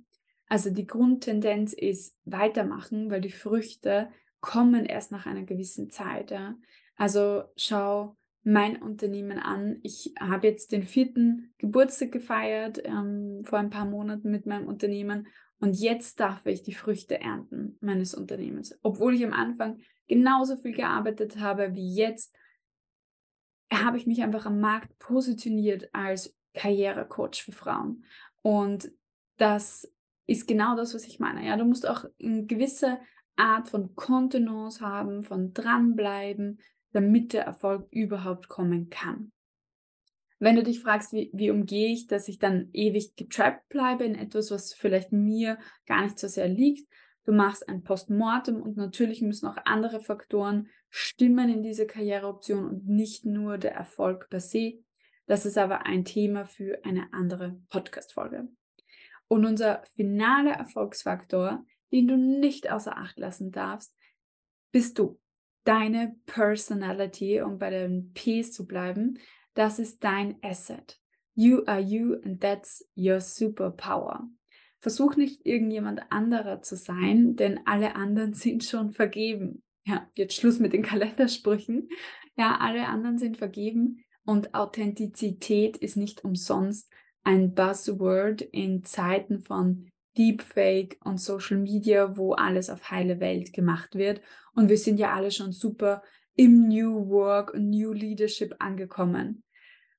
Also 0.50 0.70
die 0.70 0.86
Grundtendenz 0.86 1.72
ist 1.72 2.20
weitermachen, 2.26 3.10
weil 3.10 3.22
die 3.22 3.32
Früchte 3.32 4.10
kommen 4.42 4.86
erst 4.86 5.14
nach 5.14 5.26
einer 5.26 5.44
gewissen 5.44 5.90
Zeit. 5.90 6.32
Ja. 6.32 6.58
Also 6.98 7.46
schau 7.56 8.18
mein 8.44 8.82
Unternehmen 8.82 9.40
an. 9.40 9.80
Ich 9.84 10.14
habe 10.20 10.48
jetzt 10.48 10.74
den 10.74 10.84
vierten 10.84 11.54
Geburtstag 11.58 12.12
gefeiert 12.12 12.82
ähm, 12.84 13.44
vor 13.46 13.60
ein 13.60 13.70
paar 13.70 13.86
Monaten 13.86 14.32
mit 14.32 14.46
meinem 14.46 14.68
Unternehmen 14.68 15.28
und 15.60 15.80
jetzt 15.80 16.20
darf 16.20 16.46
ich 16.46 16.62
die 16.62 16.74
Früchte 16.74 17.22
ernten 17.22 17.78
meines 17.80 18.14
Unternehmens. 18.14 18.78
Obwohl 18.84 19.16
ich 19.16 19.24
am 19.24 19.34
Anfang 19.34 19.80
genauso 20.08 20.58
viel 20.58 20.74
gearbeitet 20.74 21.40
habe 21.40 21.74
wie 21.74 21.96
jetzt, 21.96 22.36
habe 23.72 23.96
ich 23.96 24.08
mich 24.08 24.24
einfach 24.24 24.46
am 24.46 24.60
Markt 24.60 25.00
positioniert 25.00 25.90
als 25.94 26.38
Karrierecoach 26.58 27.44
für 27.44 27.52
Frauen. 27.52 28.04
Und 28.48 28.90
das 29.36 29.92
ist 30.26 30.48
genau 30.48 30.78
das, 30.78 30.94
was 30.94 31.06
ich 31.06 31.20
meine. 31.20 31.46
Ja, 31.46 31.58
du 31.58 31.66
musst 31.66 31.86
auch 31.86 32.06
eine 32.24 32.46
gewisse 32.46 32.98
Art 33.36 33.68
von 33.68 33.94
Kontenance 33.94 34.80
haben, 34.80 35.26
von 35.26 35.52
dranbleiben, 35.52 36.62
damit 36.94 37.34
der 37.34 37.44
Erfolg 37.44 37.90
überhaupt 37.92 38.48
kommen 38.48 38.90
kann. 38.90 39.34
Wenn 40.40 40.56
du 40.56 40.64
dich 40.64 40.80
fragst, 40.80 41.12
wie, 41.12 41.30
wie 41.34 41.52
umgehe 41.52 41.92
ich, 41.92 42.08
dass 42.08 42.30
ich 42.30 42.40
dann 42.40 42.70
ewig 42.72 43.18
getrappt 43.18 43.68
bleibe 43.68 44.06
in 44.06 44.16
etwas, 44.16 44.50
was 44.50 44.74
vielleicht 44.74 45.12
mir 45.12 45.58
gar 45.86 46.04
nicht 46.04 46.18
so 46.18 46.30
sehr 46.30 46.48
liegt, 46.48 46.90
du 47.26 47.34
machst 47.34 47.68
ein 47.68 47.84
Postmortem 47.84 48.62
und 48.62 48.78
natürlich 48.78 49.22
müssen 49.22 49.48
auch 49.48 49.58
andere 49.66 50.00
Faktoren 50.00 50.70
stimmen 50.90 51.50
in 51.50 51.64
diese 51.64 51.86
Karriereoption 51.86 52.66
und 52.66 52.88
nicht 52.88 53.26
nur 53.26 53.58
der 53.58 53.74
Erfolg 53.74 54.30
per 54.30 54.40
se. 54.40 54.86
Das 55.28 55.46
ist 55.46 55.58
aber 55.58 55.86
ein 55.86 56.06
Thema 56.06 56.46
für 56.46 56.84
eine 56.86 57.12
andere 57.12 57.60
Podcast-Folge. 57.70 58.48
Und 59.28 59.46
unser 59.46 59.84
finaler 59.96 60.54
Erfolgsfaktor, 60.54 61.66
den 61.92 62.08
du 62.08 62.18
nicht 62.18 62.72
außer 62.72 62.98
Acht 62.98 63.20
lassen 63.20 63.52
darfst, 63.52 63.94
bist 64.72 64.98
du. 64.98 65.20
Deine 65.66 66.16
Personality, 66.26 67.42
um 67.42 67.60
bei 67.60 67.70
den 67.70 68.14
Ps 68.14 68.54
zu 68.54 68.66
bleiben, 68.66 69.20
das 69.54 69.80
ist 69.80 70.02
dein 70.02 70.38
Asset. 70.42 70.98
You 71.36 71.64
are 71.66 71.82
you 71.82 72.22
and 72.24 72.40
that's 72.40 72.90
your 72.96 73.20
superpower. 73.20 74.30
Versuch 74.80 75.18
nicht 75.18 75.46
irgendjemand 75.46 76.04
anderer 76.10 76.62
zu 76.62 76.78
sein, 76.78 77.36
denn 77.36 77.60
alle 77.66 77.96
anderen 77.96 78.34
sind 78.34 78.64
schon 78.64 78.94
vergeben. 78.94 79.62
Ja, 79.86 80.10
jetzt 80.16 80.36
Schluss 80.36 80.60
mit 80.60 80.72
den 80.72 80.84
Kalendersprüchen. 80.84 81.90
Ja, 82.38 82.60
alle 82.62 82.88
anderen 82.88 83.18
sind 83.18 83.36
vergeben 83.36 84.06
und 84.28 84.54
Authentizität 84.54 85.78
ist 85.78 85.96
nicht 85.96 86.26
umsonst 86.26 86.92
ein 87.24 87.54
Buzzword 87.54 88.42
in 88.42 88.84
Zeiten 88.84 89.40
von 89.40 89.90
Deepfake 90.18 90.98
und 91.04 91.20
Social 91.20 91.58
Media, 91.58 92.18
wo 92.18 92.34
alles 92.34 92.70
auf 92.70 92.92
heile 92.92 93.22
Welt 93.22 93.54
gemacht 93.54 93.96
wird. 93.96 94.22
Und 94.54 94.68
wir 94.68 94.78
sind 94.78 95.00
ja 95.00 95.14
alle 95.14 95.32
schon 95.32 95.54
super 95.54 96.04
im 96.36 96.68
New 96.68 97.08
Work 97.10 97.54
und 97.54 97.70
New 97.70 97.94
Leadership 97.94 98.56
angekommen. 98.60 99.44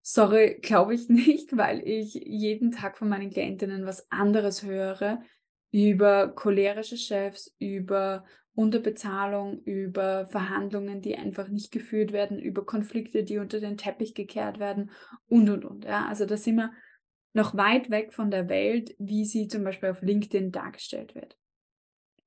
Sorry, 0.03 0.59
glaube 0.62 0.95
ich 0.95 1.09
nicht, 1.09 1.57
weil 1.57 1.81
ich 1.87 2.12
jeden 2.14 2.71
Tag 2.71 2.99
von 2.99 3.09
meinen 3.09 3.31
Klientinnen 3.31 3.87
was 3.87 4.11
anderes 4.11 4.62
höre. 4.62 5.23
über 5.71 6.29
cholerische 6.29 6.97
Chefs, 6.97 7.55
über 7.59 8.25
Unterbezahlung, 8.59 9.62
über 9.62 10.27
Verhandlungen, 10.27 11.01
die 11.01 11.16
einfach 11.16 11.47
nicht 11.47 11.71
geführt 11.71 12.11
werden, 12.11 12.40
über 12.40 12.66
Konflikte, 12.66 13.23
die 13.23 13.38
unter 13.38 13.61
den 13.61 13.77
Teppich 13.77 14.14
gekehrt 14.14 14.59
werden 14.59 14.90
und 15.29 15.49
und 15.49 15.64
und. 15.64 15.85
Ja, 15.85 16.07
also 16.09 16.27
da 16.27 16.37
sind 16.37 16.57
wir 16.57 16.73
noch 17.35 17.57
weit 17.57 17.88
weg 17.88 18.12
von 18.12 18.33
der 18.33 18.49
Welt, 18.49 18.97
wie 18.99 19.25
sie 19.25 19.47
zum 19.47 19.62
Beispiel 19.62 19.90
auf 19.90 20.03
LinkedIn 20.03 20.51
dargestellt 20.51 21.14
wird. 21.14 21.38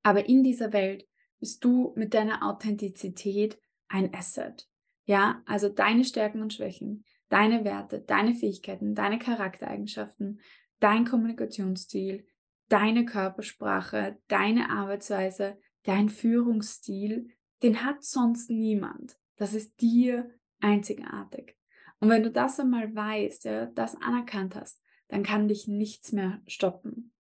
Aber 0.03 0.29
in 0.29 0.41
dieser 0.41 0.71
Welt 0.71 1.05
bist 1.41 1.65
du 1.65 1.91
mit 1.97 2.13
deiner 2.13 2.47
Authentizität 2.47 3.59
ein 3.89 4.13
Asset. 4.13 4.69
Ja, 5.03 5.43
also 5.45 5.67
deine 5.67 6.05
Stärken 6.05 6.41
und 6.41 6.53
Schwächen, 6.53 7.03
deine 7.27 7.65
Werte, 7.65 7.99
deine 7.99 8.35
Fähigkeiten, 8.35 8.95
deine 8.95 9.19
Charaktereigenschaften, 9.19 10.39
dein 10.79 11.03
Kommunikationsstil, 11.03 12.25
deine 12.69 13.03
Körpersprache, 13.03 14.17
deine 14.29 14.69
Arbeitsweise, 14.69 15.57
dein 15.83 16.09
Führungsstil, 16.09 17.29
den 17.63 17.83
hat 17.83 18.03
sonst 18.03 18.49
niemand. 18.49 19.17
Das 19.37 19.53
ist 19.53 19.79
dir 19.81 20.29
einzigartig. 20.59 21.57
Und 21.99 22.09
wenn 22.09 22.23
du 22.23 22.31
das 22.31 22.59
einmal 22.59 22.93
weißt, 22.95 23.45
ja, 23.45 23.65
das 23.67 23.95
anerkannt 24.01 24.55
hast, 24.55 24.81
dann 25.07 25.23
kann 25.23 25.47
dich 25.47 25.67
nichts 25.67 26.11
mehr 26.11 26.41
stoppen. 26.47 27.13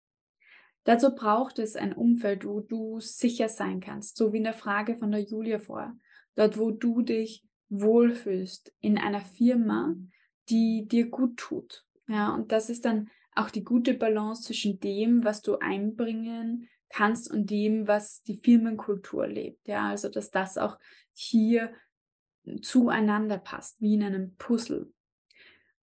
Dazu 0.84 1.14
braucht 1.14 1.58
es 1.58 1.76
ein 1.76 1.92
Umfeld, 1.92 2.46
wo 2.46 2.60
du 2.60 3.00
sicher 3.00 3.48
sein 3.48 3.80
kannst, 3.80 4.16
so 4.16 4.32
wie 4.32 4.38
in 4.38 4.44
der 4.44 4.54
Frage 4.54 4.96
von 4.96 5.10
der 5.10 5.20
Julia 5.20 5.58
vor. 5.58 5.94
Dort, 6.36 6.58
wo 6.58 6.70
du 6.70 7.02
dich 7.02 7.44
wohlfühlst 7.68 8.74
in 8.80 8.98
einer 8.98 9.20
Firma, 9.20 9.94
die 10.48 10.86
dir 10.88 11.08
gut 11.10 11.36
tut. 11.36 11.84
Ja, 12.08 12.34
und 12.34 12.50
das 12.50 12.70
ist 12.70 12.84
dann 12.84 13.10
auch 13.34 13.50
die 13.50 13.62
gute 13.62 13.94
Balance 13.94 14.44
zwischen 14.44 14.80
dem, 14.80 15.22
was 15.22 15.42
du 15.42 15.58
einbringen 15.58 16.68
kannst 16.90 17.30
und 17.30 17.50
dem, 17.50 17.86
was 17.88 18.22
die 18.22 18.36
Firmenkultur 18.36 19.26
lebt. 19.26 19.66
Ja, 19.68 19.88
also 19.88 20.08
dass 20.08 20.30
das 20.30 20.58
auch 20.58 20.78
hier 21.12 21.72
zueinander 22.62 23.38
passt, 23.38 23.80
wie 23.80 23.94
in 23.94 24.02
einem 24.02 24.34
Puzzle. 24.36 24.92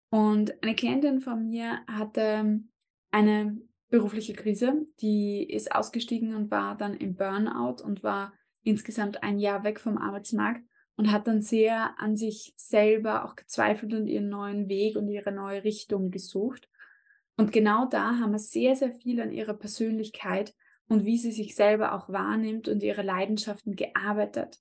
Und 0.09 0.61
eine 0.63 0.75
Klientin 0.75 1.19
von 1.19 1.47
mir 1.47 1.81
hatte 1.87 2.61
eine 3.11 3.57
berufliche 3.89 4.33
Krise, 4.33 4.85
die 4.99 5.43
ist 5.43 5.73
ausgestiegen 5.73 6.35
und 6.35 6.51
war 6.51 6.77
dann 6.77 6.93
im 6.93 7.15
Burnout 7.15 7.83
und 7.83 8.03
war 8.03 8.33
insgesamt 8.63 9.23
ein 9.23 9.39
Jahr 9.39 9.63
weg 9.63 9.79
vom 9.79 9.97
Arbeitsmarkt 9.97 10.61
und 10.97 11.11
hat 11.11 11.27
dann 11.27 11.41
sehr 11.41 11.97
an 11.99 12.17
sich 12.17 12.53
selber 12.57 13.25
auch 13.25 13.35
gezweifelt 13.35 13.93
und 13.93 14.07
ihren 14.07 14.29
neuen 14.29 14.67
Weg 14.67 14.97
und 14.97 15.07
ihre 15.07 15.31
neue 15.31 15.63
Richtung 15.63 16.11
gesucht. 16.11 16.69
Und 17.37 17.51
genau 17.51 17.85
da 17.85 18.17
haben 18.17 18.31
wir 18.31 18.39
sehr, 18.39 18.75
sehr 18.75 18.91
viel 18.91 19.21
an 19.21 19.31
ihrer 19.31 19.53
Persönlichkeit 19.53 20.55
und 20.87 21.05
wie 21.05 21.17
sie 21.17 21.31
sich 21.31 21.55
selber 21.55 21.93
auch 21.93 22.09
wahrnimmt 22.09 22.67
und 22.67 22.83
ihre 22.83 23.03
Leidenschaften 23.03 23.75
gearbeitet. 23.75 24.59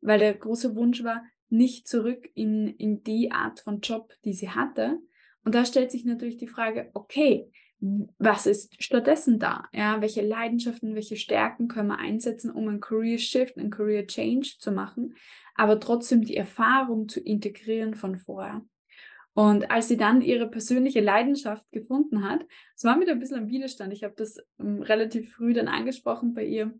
Weil 0.00 0.18
der 0.18 0.34
große 0.34 0.76
Wunsch 0.76 1.02
war, 1.04 1.22
nicht 1.50 1.88
zurück 1.88 2.28
in, 2.34 2.68
in 2.68 3.02
die 3.02 3.32
Art 3.32 3.60
von 3.60 3.80
Job, 3.80 4.12
die 4.24 4.34
sie 4.34 4.50
hatte. 4.50 4.98
Und 5.44 5.54
da 5.54 5.64
stellt 5.64 5.90
sich 5.90 6.04
natürlich 6.04 6.36
die 6.36 6.46
Frage, 6.46 6.90
okay, 6.94 7.50
was 7.80 8.46
ist 8.46 8.82
stattdessen 8.82 9.38
da? 9.38 9.64
Ja, 9.72 10.00
welche 10.00 10.20
Leidenschaften, 10.22 10.94
welche 10.94 11.16
Stärken 11.16 11.68
können 11.68 11.88
wir 11.88 11.98
einsetzen, 11.98 12.50
um 12.50 12.68
einen 12.68 12.80
Career 12.80 13.18
Shift, 13.18 13.56
einen 13.56 13.70
Career 13.70 14.06
Change 14.06 14.56
zu 14.58 14.72
machen, 14.72 15.14
aber 15.54 15.78
trotzdem 15.78 16.22
die 16.22 16.36
Erfahrung 16.36 17.08
zu 17.08 17.20
integrieren 17.20 17.94
von 17.94 18.16
vorher. 18.16 18.62
Und 19.38 19.70
als 19.70 19.86
sie 19.86 19.96
dann 19.96 20.20
ihre 20.20 20.50
persönliche 20.50 21.00
Leidenschaft 21.00 21.64
gefunden 21.70 22.24
hat, 22.24 22.44
es 22.74 22.82
war 22.82 23.00
wieder 23.00 23.12
ein 23.12 23.20
bisschen 23.20 23.38
ein 23.38 23.48
Widerstand. 23.48 23.92
Ich 23.92 24.02
habe 24.02 24.14
das 24.16 24.38
um, 24.56 24.78
ähm, 24.78 24.82
relativ 24.82 25.32
früh 25.32 25.52
dann 25.52 25.68
angesprochen 25.68 26.34
bei 26.34 26.44
ihr. 26.44 26.74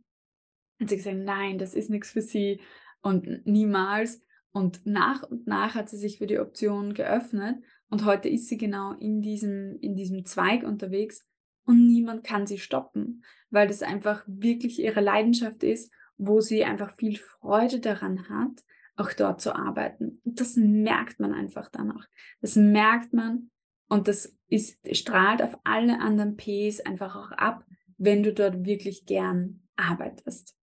Hat 0.81 0.89
sie 0.89 0.97
gesagt, 0.97 1.19
nein, 1.19 1.59
das 1.59 1.73
ist 1.73 1.89
nichts 1.89 2.11
für 2.11 2.21
sie 2.21 2.61
und 3.01 3.47
niemals. 3.47 4.25
Und 4.51 4.85
nach 4.87 5.23
und 5.23 5.47
nach 5.47 5.77
hat 5.77 5.89
sie 5.89 5.99
sich 5.99 6.19
für 6.19 6.27
die 6.27 6.41
Option 6.41 6.95
geöffnet 6.95 7.63
und 7.91 8.05
heute 8.05 8.29
ist 8.29 8.49
sie 8.49 8.59
genau 8.59 8.93
in 8.95 9.23
diesem, 9.23 9.79
in 9.81 9.95
diesem 9.95 10.25
Zweig 10.25 10.65
unterwegs 10.65 11.29
und 11.65 11.87
niemand 11.87 12.25
kann 12.25 12.49
sie 12.49 12.59
stoppen, 12.59 13.23
weil 13.51 13.69
das 13.69 13.85
einfach 13.85 14.25
wirklich 14.27 14.81
ihre 14.81 15.01
Leidenschaft 15.01 15.63
ist, 15.63 15.95
wo 16.17 16.41
sie 16.41 16.65
einfach 16.65 16.97
viel 16.97 17.19
Freude 17.19 17.79
daran 17.79 18.29
hat, 18.29 18.65
auch 18.99 19.13
dort 19.13 19.41
zu 19.41 19.55
arbeiten. 19.55 20.21
Das 20.25 20.57
merkt 20.57 21.21
man 21.21 21.33
einfach 21.33 21.69
danach. 21.71 22.07
Das 22.41 22.57
merkt 22.57 23.13
man 23.13 23.51
und 23.89 24.09
das 24.09 24.37
ist, 24.49 24.79
strahlt 24.97 25.43
auf 25.43 25.57
alle 25.65 26.01
anderen 26.01 26.37
Ps 26.37 26.81
einfach 26.81 27.17
auch 27.17 27.33
ab, 27.33 27.65
wenn 27.97 28.23
du 28.23 28.33
dort 28.33 28.65
wirklich 28.65 29.07
gern 29.07 29.63
arbeitest. 29.77 30.55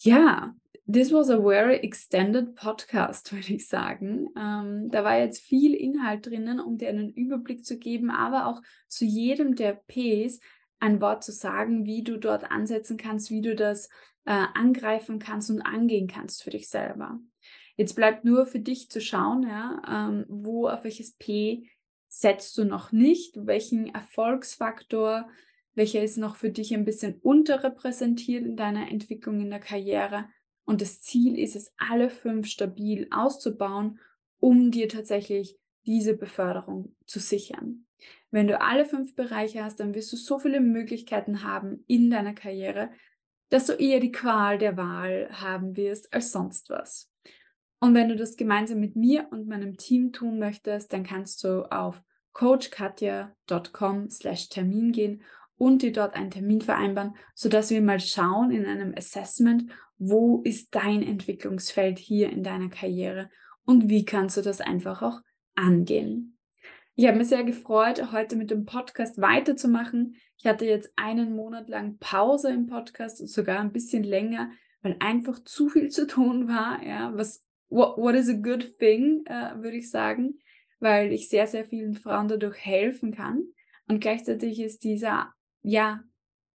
Ja, 0.00 0.54
this 0.90 1.12
was 1.12 1.28
a 1.28 1.40
very 1.40 1.76
extended 1.76 2.54
podcast, 2.54 3.32
würde 3.32 3.54
ich 3.54 3.68
sagen. 3.68 4.30
Ähm, 4.36 4.90
da 4.90 5.04
war 5.04 5.18
jetzt 5.18 5.40
viel 5.40 5.74
Inhalt 5.74 6.26
drinnen, 6.26 6.60
um 6.60 6.78
dir 6.78 6.88
einen 6.88 7.10
Überblick 7.10 7.64
zu 7.64 7.78
geben, 7.78 8.10
aber 8.10 8.46
auch 8.46 8.62
zu 8.88 9.04
jedem 9.04 9.54
der 9.54 9.74
Ps 9.74 10.40
ein 10.80 11.00
Wort 11.00 11.24
zu 11.24 11.32
sagen, 11.32 11.84
wie 11.84 12.02
du 12.02 12.18
dort 12.18 12.50
ansetzen 12.50 12.96
kannst, 12.96 13.30
wie 13.30 13.40
du 13.40 13.54
das 13.54 13.88
äh, 14.24 14.44
angreifen 14.54 15.18
kannst 15.18 15.50
und 15.50 15.62
angehen 15.62 16.06
kannst 16.06 16.42
für 16.42 16.50
dich 16.50 16.68
selber. 16.68 17.18
Jetzt 17.76 17.94
bleibt 17.94 18.24
nur 18.24 18.46
für 18.46 18.60
dich 18.60 18.90
zu 18.90 19.00
schauen, 19.00 19.44
ja, 19.44 19.82
ähm, 19.88 20.26
wo 20.28 20.68
auf 20.68 20.84
welches 20.84 21.16
P 21.16 21.68
setzt 22.08 22.56
du 22.58 22.64
noch 22.64 22.92
nicht, 22.92 23.46
welchen 23.46 23.94
Erfolgsfaktor, 23.94 25.28
welcher 25.74 26.02
ist 26.02 26.18
noch 26.18 26.36
für 26.36 26.50
dich 26.50 26.74
ein 26.74 26.84
bisschen 26.84 27.20
unterrepräsentiert 27.20 28.44
in 28.44 28.56
deiner 28.56 28.90
Entwicklung 28.90 29.40
in 29.40 29.50
der 29.50 29.60
Karriere. 29.60 30.26
Und 30.64 30.80
das 30.80 31.00
Ziel 31.00 31.38
ist 31.38 31.56
es, 31.56 31.72
alle 31.78 32.10
fünf 32.10 32.48
stabil 32.48 33.06
auszubauen, 33.10 34.00
um 34.40 34.70
dir 34.70 34.88
tatsächlich 34.88 35.56
diese 35.86 36.16
Beförderung 36.16 36.94
zu 37.06 37.20
sichern. 37.20 37.86
Wenn 38.30 38.46
du 38.46 38.60
alle 38.60 38.84
fünf 38.84 39.14
Bereiche 39.14 39.64
hast, 39.64 39.80
dann 39.80 39.94
wirst 39.94 40.12
du 40.12 40.16
so 40.16 40.38
viele 40.38 40.60
Möglichkeiten 40.60 41.42
haben 41.42 41.84
in 41.86 42.10
deiner 42.10 42.34
Karriere, 42.34 42.90
dass 43.48 43.66
du 43.66 43.72
eher 43.72 44.00
die 44.00 44.12
Qual 44.12 44.58
der 44.58 44.76
Wahl 44.76 45.28
haben 45.32 45.76
wirst 45.76 46.12
als 46.12 46.32
sonst 46.32 46.68
was. 46.70 47.10
Und 47.80 47.94
wenn 47.94 48.08
du 48.08 48.16
das 48.16 48.36
gemeinsam 48.36 48.80
mit 48.80 48.96
mir 48.96 49.28
und 49.30 49.48
meinem 49.48 49.76
Team 49.76 50.12
tun 50.12 50.38
möchtest, 50.38 50.92
dann 50.92 51.04
kannst 51.04 51.44
du 51.44 51.62
auf 51.70 52.02
coachkatja.com 52.32 54.10
slash 54.10 54.48
Termin 54.48 54.92
gehen 54.92 55.22
und 55.56 55.82
dir 55.82 55.92
dort 55.92 56.14
einen 56.14 56.30
Termin 56.30 56.60
vereinbaren, 56.60 57.16
sodass 57.34 57.70
wir 57.70 57.82
mal 57.82 58.00
schauen 58.00 58.50
in 58.50 58.66
einem 58.66 58.94
Assessment, 58.96 59.70
wo 59.98 60.42
ist 60.42 60.74
dein 60.74 61.02
Entwicklungsfeld 61.02 61.98
hier 61.98 62.30
in 62.30 62.44
deiner 62.44 62.68
Karriere 62.68 63.30
und 63.64 63.88
wie 63.88 64.04
kannst 64.04 64.36
du 64.36 64.42
das 64.42 64.60
einfach 64.60 65.02
auch 65.02 65.20
angehen. 65.54 66.37
Ich 67.00 67.06
habe 67.06 67.16
mich 67.16 67.28
sehr 67.28 67.44
gefreut, 67.44 68.10
heute 68.10 68.34
mit 68.34 68.50
dem 68.50 68.64
Podcast 68.64 69.20
weiterzumachen. 69.20 70.16
Ich 70.36 70.46
hatte 70.46 70.64
jetzt 70.64 70.92
einen 70.96 71.32
Monat 71.36 71.68
lang 71.68 71.96
Pause 71.98 72.50
im 72.50 72.66
Podcast 72.66 73.20
und 73.20 73.28
sogar 73.28 73.60
ein 73.60 73.70
bisschen 73.70 74.02
länger, 74.02 74.50
weil 74.82 74.96
einfach 74.98 75.38
zu 75.44 75.68
viel 75.68 75.90
zu 75.90 76.08
tun 76.08 76.48
war. 76.48 76.82
Ja, 76.82 77.12
was 77.14 77.46
what, 77.68 77.98
what 77.98 78.16
is 78.16 78.28
a 78.28 78.32
good 78.32 78.76
thing, 78.80 79.24
äh, 79.26 79.62
würde 79.62 79.76
ich 79.76 79.92
sagen, 79.92 80.40
weil 80.80 81.12
ich 81.12 81.28
sehr, 81.28 81.46
sehr 81.46 81.64
vielen 81.66 81.94
Frauen 81.94 82.26
dadurch 82.26 82.56
helfen 82.56 83.14
kann. 83.14 83.44
Und 83.86 84.00
gleichzeitig 84.00 84.58
ist 84.58 84.82
dieser, 84.82 85.32
ja, 85.62 86.02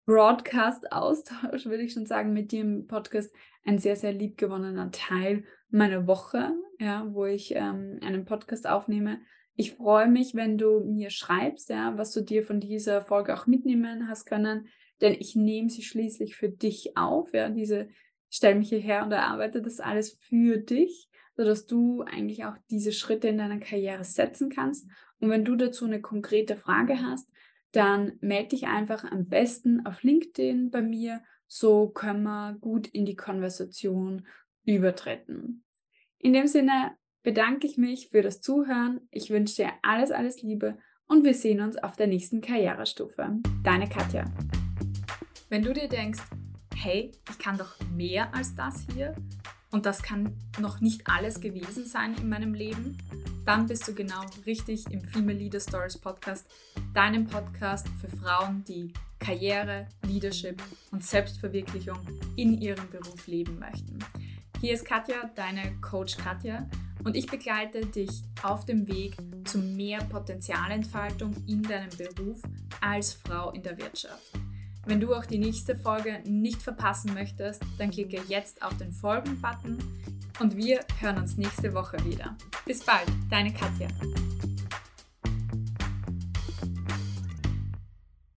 Broadcast-Austausch, 0.07 1.67
würde 1.67 1.85
ich 1.85 1.93
schon 1.93 2.07
sagen, 2.07 2.33
mit 2.33 2.51
dir 2.51 2.63
im 2.63 2.89
Podcast 2.89 3.33
ein 3.65 3.79
sehr, 3.79 3.95
sehr 3.95 4.13
liebgewonnener 4.13 4.91
Teil 4.91 5.45
meiner 5.71 6.09
Woche, 6.09 6.51
ja, 6.81 7.07
wo 7.13 7.27
ich 7.27 7.55
ähm, 7.55 8.01
einen 8.03 8.25
Podcast 8.25 8.67
aufnehme 8.67 9.21
ich 9.55 9.75
freue 9.75 10.09
mich, 10.09 10.35
wenn 10.35 10.59
du 10.59 10.81
mir 10.81 11.11
schreibst, 11.11 11.69
ja, 11.69 11.97
was 11.97 12.13
du 12.13 12.23
dir 12.23 12.45
von 12.45 12.61
dieser 12.61 13.03
Folge 13.03 13.35
auch 13.35 13.47
mitnehmen 13.47 14.09
hast 14.09 14.25
können, 14.25 14.69
denn 15.01 15.15
ich 15.19 15.37
nehme 15.37 15.69
sie 15.69 15.83
schließlich 15.83 16.37
für 16.37 16.49
dich 16.49 16.97
auf. 16.97 17.35
Ja, 17.35 17.49
diese 17.49 17.89
stell 18.31 18.55
mich 18.55 18.71
hierher 18.71 19.05
und 19.05 19.13
erarbeite 19.13 19.61
das 19.61 19.79
alles 19.81 20.17
für 20.21 20.57
dich, 20.57 21.09
sodass 21.37 21.67
du 21.67 22.03
eigentlich 22.03 22.45
auch 22.45 22.57
diese 22.71 22.93
Schritte 22.93 23.29
in 23.29 23.39
deiner 23.39 23.59
Karriere 23.59 24.05
setzen 24.05 24.49
kannst. 24.49 24.89
Und 25.21 25.29
wenn 25.29 25.45
du 25.45 25.55
dazu 25.55 25.85
eine 25.85 26.01
konkrete 26.01 26.57
Frage 26.57 27.03
hast, 27.03 27.31
dann 27.73 28.13
melde 28.21 28.51
dich 28.51 28.67
einfach 28.67 29.05
am 29.05 29.27
besten 29.27 29.85
auf 29.87 30.03
LinkedIn 30.03 30.71
bei 30.71 30.83
mir. 30.83 31.23
So 31.47 31.89
können 31.89 32.23
wir 32.23 32.57
gut 32.61 32.87
in 32.89 33.05
die 33.05 33.17
Konversation 33.17 34.27
übertreten. 34.65 35.65
In 36.19 36.33
dem 36.33 36.47
Sinne, 36.47 36.97
bedanke 37.23 37.67
ich 37.67 37.79
mich 37.79 38.09
für 38.09 38.23
das 38.23 38.41
Zuhören. 38.41 39.01
Ich 39.11 39.31
wünsche 39.31 39.57
dir 39.57 39.71
alles, 39.83 40.11
alles 40.11 40.43
Liebe 40.43 40.79
und 41.07 41.25
wir 41.25 41.35
sehen 41.35 41.61
uns 41.61 41.77
auf 41.77 41.97
der 41.97 42.07
nächsten 42.07 42.41
Karrierestufe. 42.41 43.39
Deine 43.63 43.89
Katja. 43.89 44.25
Wenn 45.49 45.63
du 45.63 45.73
dir 45.73 45.89
denkst, 45.89 46.23
hey, 46.75 47.13
ich 47.31 47.39
kann 47.39 47.59
doch 47.59 47.77
mehr 47.95 48.35
als 48.35 48.55
das 48.55 48.87
hier 48.95 49.15
und 49.71 49.87
das 49.87 50.03
kann 50.03 50.37
noch 50.61 50.81
nicht 50.81 51.03
alles 51.07 51.41
gewesen 51.41 51.85
sein 51.85 52.15
in 52.21 52.29
meinem 52.29 52.55
Leben 52.55 52.99
dann 53.45 53.67
bist 53.67 53.87
du 53.89 53.95
genau 53.95 54.21
richtig 54.47 54.85
im 54.93 55.03
Female 55.03 55.37
Leader 55.37 55.59
Stories 55.59 55.99
Podcast, 55.99 56.47
deinem 56.95 57.27
Podcast 57.27 57.89
für 58.01 58.09
Frauen, 58.09 58.63
die 58.65 58.93
Karriere, 59.19 59.89
Leadership 60.07 60.63
und 60.93 61.05
Selbstverwirklichung 61.05 61.99
in 62.37 62.61
ihrem 62.61 62.89
Beruf 62.91 63.27
leben 63.27 63.59
möchten. 63.59 63.99
Hier 64.63 64.75
ist 64.75 64.85
Katja, 64.85 65.17
deine 65.35 65.75
Coach 65.81 66.17
Katja, 66.17 66.69
und 67.03 67.17
ich 67.17 67.27
begleite 67.27 67.85
dich 67.85 68.23
auf 68.45 68.65
dem 68.65 68.87
Weg 68.87 69.17
zu 69.45 69.59
mehr 69.59 69.99
Potenzialentfaltung 70.05 71.35
in 71.49 71.65
deinem 71.65 71.91
Beruf 71.99 72.41
als 72.81 73.15
Frau 73.15 73.51
in 73.51 73.65
der 73.65 73.77
Wirtschaft. 73.77 74.31
Wenn 74.87 75.01
du 75.01 75.17
auch 75.17 75.27
die 75.27 75.39
nächste 75.39 75.75
Folge 75.75 76.21
nicht 76.27 76.63
verpassen 76.63 77.13
möchtest, 77.13 77.65
dann 77.77 77.91
klicke 77.91 78.23
jetzt 78.29 78.63
auf 78.63 78.77
den 78.77 78.93
Folgen-Button 78.93 79.79
und 80.39 80.57
wir 80.57 80.79
hören 81.01 81.19
uns 81.19 81.37
nächste 81.37 81.75
Woche 81.75 81.97
wieder. 82.05 82.37
Bis 82.65 82.85
bald, 82.85 83.09
deine 83.31 83.53
Katja. 83.53 83.89